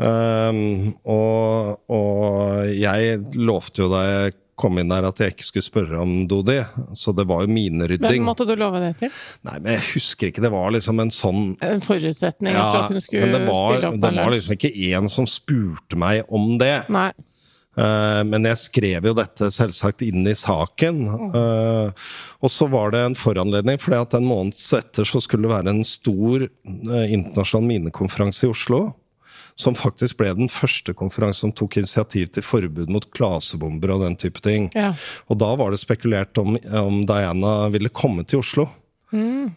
[0.01, 5.67] Um, og, og, jeg lovte jo da jeg kom inn der at jeg ikke skulle
[5.67, 6.59] spørre om Dodi.
[6.97, 8.21] Så det var jo minerydding.
[8.21, 9.13] Hvem måtte du love det til?
[9.49, 10.45] Nei, men Jeg husker ikke.
[10.45, 14.01] Det var liksom en sånn En forutsetning ja, for at hun skulle var, stille opp?
[14.05, 16.75] Det var liksom ikke én som spurte meg om det.
[16.93, 17.09] Nei.
[17.81, 21.03] Eh, men jeg skrev jo dette selvsagt inn i saken.
[21.33, 21.89] Uh,
[22.43, 25.85] og så var det en foranledning, for en måned etter så skulle det være en
[25.87, 28.83] stor uh, internasjonal minekonferanse i Oslo.
[29.61, 34.17] Som faktisk ble den første konferansen som tok initiativ til forbud mot klasebomber og den
[34.21, 34.71] type ting.
[34.77, 34.95] Ja.
[35.29, 38.71] Og da var det spekulert om, om Diana ville komme til Oslo.
[39.13, 39.51] Mm.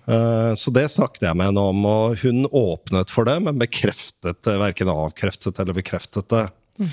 [0.60, 4.58] Så det snakket jeg med henne om, og hun åpnet for det, men bekreftet det.
[4.60, 6.48] verken avkreftet eller bekreftet det.
[6.82, 6.92] Mm.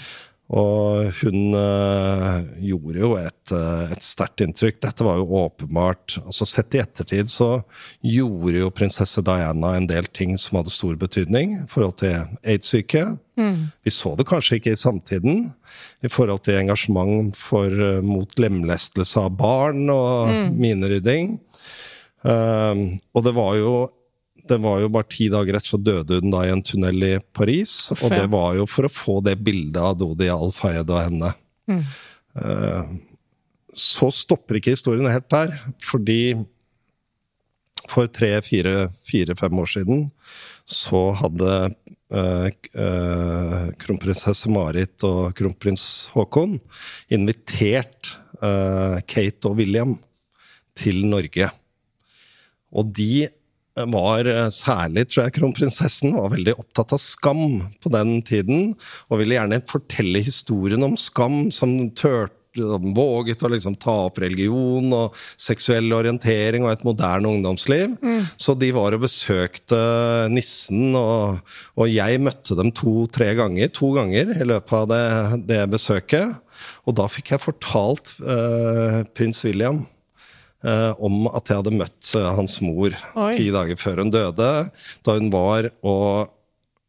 [0.50, 4.80] Og hun øh, gjorde jo et, øh, et sterkt inntrykk.
[4.82, 7.60] Dette var jo åpenbart altså Sett i ettertid så
[8.02, 13.04] gjorde jo prinsesse Diana en del ting som hadde stor betydning i forhold til aids-syke.
[13.38, 13.70] Mm.
[13.86, 15.52] Vi så det kanskje ikke i samtiden
[16.02, 20.58] i forhold til engasjement for, uh, mot lemlestelse av barn og mm.
[20.58, 21.38] minerydding.
[22.26, 23.74] Uh, og det var jo
[24.50, 27.12] det var jo bare ti dager etter så døde hun da i en tunnel i
[27.36, 27.74] Paris.
[27.96, 31.32] Og det var jo for å få det bildet av Dodi Al-Fayed og henne.
[31.70, 31.84] Mm.
[32.34, 32.96] Uh,
[33.76, 35.54] så stopper ikke historien helt der,
[35.86, 36.34] fordi
[37.90, 40.02] for tre, fire, fire-fem år siden
[40.70, 41.54] så hadde
[42.12, 45.84] eh, eh, kronprinsesse Marit og kronprins
[46.14, 46.58] Haakon
[47.10, 49.96] invitert Kate og William
[50.78, 51.50] til Norge.
[52.70, 53.26] Og de
[53.92, 58.74] var eh, særlig, tror jeg, kronprinsessen var veldig opptatt av skam på den tiden.
[59.08, 64.90] Og ville gjerne fortelle historien om skam, som tørte våget å liksom ta opp religion
[64.92, 67.94] og seksuell orientering og et moderne ungdomsliv.
[68.02, 68.26] Mm.
[68.36, 69.78] Så de var og besøkte
[70.32, 71.38] nissen, og,
[71.78, 75.04] og jeg møtte dem to-tre ganger to ganger i løpet av det,
[75.46, 76.34] det besøket.
[76.90, 79.84] Og da fikk jeg fortalt uh, prins William
[80.66, 83.32] eh, om at jeg hadde møtt eh, hans mor Oi.
[83.36, 84.52] ti dager før hun døde.
[85.06, 86.30] Da hun var og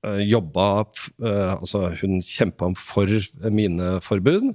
[0.05, 3.11] eh, jobba eh, Altså, hun kjempa for
[3.49, 4.53] mineforbud.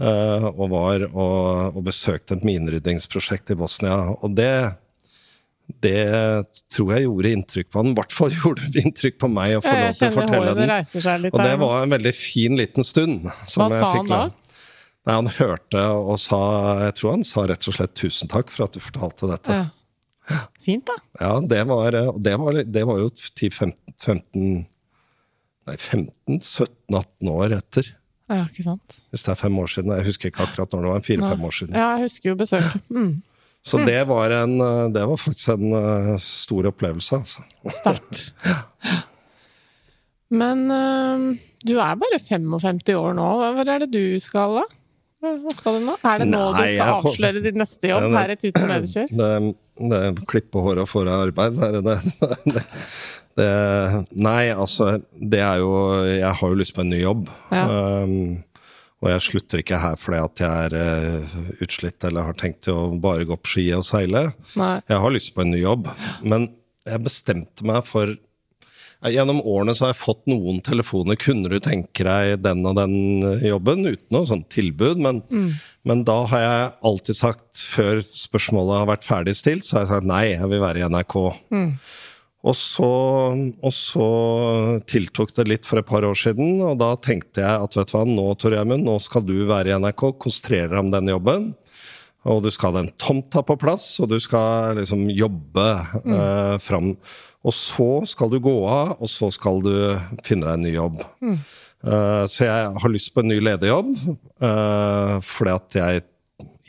[0.00, 3.98] Eh, og var og, og besøkte et mineryddingsprosjekt i Bosnia.
[4.20, 4.52] Og det
[5.78, 6.02] det
[6.72, 7.92] tror jeg gjorde inntrykk på han.
[7.92, 11.28] I hvert fall gjorde det inntrykk på meg å få lov til å fortelle den.
[11.30, 13.28] Og det var en veldig fin liten stund.
[13.28, 14.22] Hva sa han da?
[15.08, 16.40] Nei, Han hørte og sa
[16.84, 19.60] Jeg tror han sa rett og slett 'tusen takk for at du fortalte dette'.
[19.60, 20.40] Ja.
[20.62, 20.96] Fint, da.
[21.18, 24.66] Ja, det var, det var, det var jo 10-15
[25.68, 27.88] Nei, 15-17-18 år etter.
[28.30, 29.00] Ja, ikke sant.
[29.10, 29.92] Hvis det er fem år siden.
[29.98, 31.02] Jeg husker ikke akkurat når det var.
[31.06, 31.76] Fire-fem år siden.
[31.76, 32.86] Ja, jeg husker jo besøket.
[32.88, 33.10] Mm.
[33.66, 33.84] Så mm.
[33.90, 34.54] det, var en,
[34.94, 37.44] det var faktisk en uh, stor opplevelse, altså.
[37.76, 38.22] Sterkt.
[40.40, 41.26] Men uh,
[41.66, 43.28] du er bare 55 år nå.
[43.42, 44.79] Hva er det du skal, da?
[45.20, 45.96] Hva skal du nå?
[46.00, 49.10] Er det nå Nei, du skal avsløre din neste jobb her i Tuten Medikjør?
[49.20, 49.30] Det,
[49.92, 51.58] det er klippe håret for arbeid.
[51.60, 51.96] Det,
[52.54, 52.62] det,
[53.36, 53.48] det,
[54.16, 55.74] nei, altså Det er jo
[56.08, 57.28] Jeg har jo lyst på en ny jobb.
[57.52, 57.66] Ja.
[58.04, 58.40] Um,
[59.00, 62.76] og jeg slutter ikke her fordi at jeg er uh, utslitt eller har tenkt til
[62.76, 64.26] å bare gå på ski og seile.
[64.60, 64.74] Nei.
[64.88, 65.88] Jeg har lyst på en ny jobb.
[66.24, 66.50] Men
[66.88, 68.16] jeg bestemte meg for
[69.00, 71.16] Gjennom årene så har jeg fått noen telefoner.
[71.16, 73.86] Kunne du tenke deg den og den jobben?
[73.88, 75.00] Uten noe sånt tilbud.
[75.00, 75.48] Men, mm.
[75.88, 79.92] men, da har jeg alltid sagt, før spørsmålet har vært ferdig stilt, så har jeg
[79.94, 81.16] sagt nei, jeg vil være i NRK.
[81.56, 81.70] Mm.
[82.40, 82.90] Og så,
[83.36, 84.10] og så,
[84.88, 87.96] tiltok det litt for et par år siden, og da tenkte jeg at vet du
[87.96, 91.50] hva, nå Tor Gjermund, nå skal du være i NRK, konsentrere deg om den jobben.
[92.28, 95.68] Og du skal ha den tomta på plass, og du skal liksom jobbe
[96.04, 96.14] mm.
[96.16, 96.92] eh, fram.
[97.46, 99.74] Og så skal du gå av, og så skal du
[100.26, 101.02] finne deg en ny jobb.
[101.24, 101.36] Mm.
[101.80, 103.94] Uh, så jeg har lyst på en ny lederjobb,
[104.44, 106.02] uh, fordi at jeg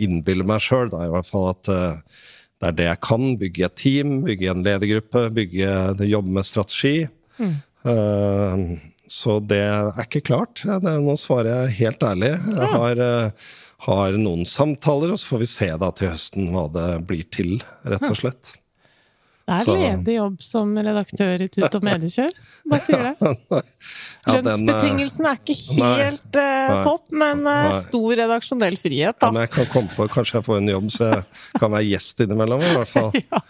[0.02, 2.22] innbiller meg sjøl i hvert fall at uh,
[2.62, 3.26] det er det jeg kan.
[3.42, 5.74] Bygge et team, bygge en ledergruppe, bygge,
[6.08, 6.96] jobbe med strategi.
[7.42, 7.56] Mm.
[9.10, 10.62] så det er ikke klart.
[10.62, 12.30] Det, nå svarer jeg helt ærlig.
[12.38, 13.02] Jeg har,
[13.88, 17.56] har noen samtaler, og så får vi se da til høsten hva det blir til,
[17.82, 18.54] rett og slett.
[19.52, 22.34] Det er ledig jobb som redaktør i Tut og Mediekjør.
[22.72, 23.32] Hva sier det?
[23.52, 25.58] Ja, Lønnsbetingelsene er ikke
[25.92, 29.30] helt eh, topp, men uh, stor redaksjonell frihet, da.
[29.30, 31.24] Ja, men jeg kan komme på, Kanskje jeg får en jobb, så jeg
[31.60, 33.12] kan være gjest innimellom, i hvert fall.
[33.32, 33.42] ja.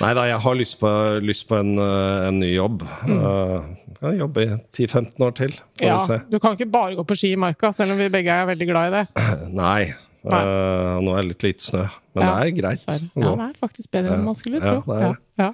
[0.00, 2.84] Nei da, jeg har lyst på, lyst på en, eh, en, ny jobb.
[3.06, 3.24] Mm.
[3.24, 5.56] Uh, kan jobbe i 10-15 år til.
[5.84, 5.98] ja,
[6.30, 8.70] Du kan ikke bare gå på ski i marka, selv om vi begge er veldig
[8.70, 9.26] glad i det.
[9.62, 9.92] Nei.
[10.24, 11.84] Uh, nå er det litt lite snø.
[12.16, 12.88] Men ja, det er greit.
[12.90, 14.96] Ja, det er faktisk bedre enn man skulle tro.
[14.98, 15.50] Ja, ja,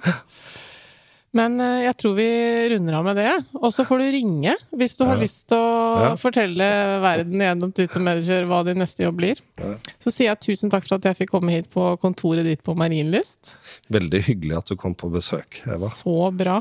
[1.37, 2.27] Men uh, jeg tror vi
[2.73, 3.33] runder av med det.
[3.61, 6.67] Og så får du ringe hvis du har lyst til å fortelle
[7.03, 9.43] verden gjennom Tut Manager hva din neste jobb blir.
[10.01, 12.75] Så sier jeg tusen takk for at jeg fikk komme hit på kontoret ditt på
[12.79, 13.55] Marienlyst.
[13.93, 15.93] Veldig hyggelig at du kom på besøk, Eva.
[15.93, 16.59] Så bra.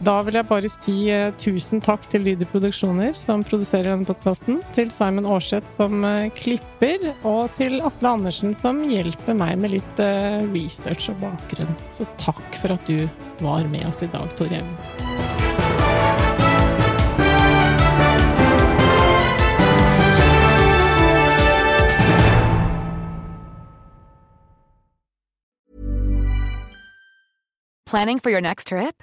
[0.00, 4.62] Da vil jeg bare si uh, tusen takk til Lyder Produksjoner, som produserer denne podkasten,
[4.72, 10.00] til Simon Aarseth, som uh, klipper, og til Atle Andersen, som hjelper meg med litt
[10.00, 11.76] uh, research og bakgrunn.
[11.92, 13.04] Så takk for at du
[13.44, 14.72] var med oss i dag, Tor Even.
[27.84, 29.02] Planning for your next trip?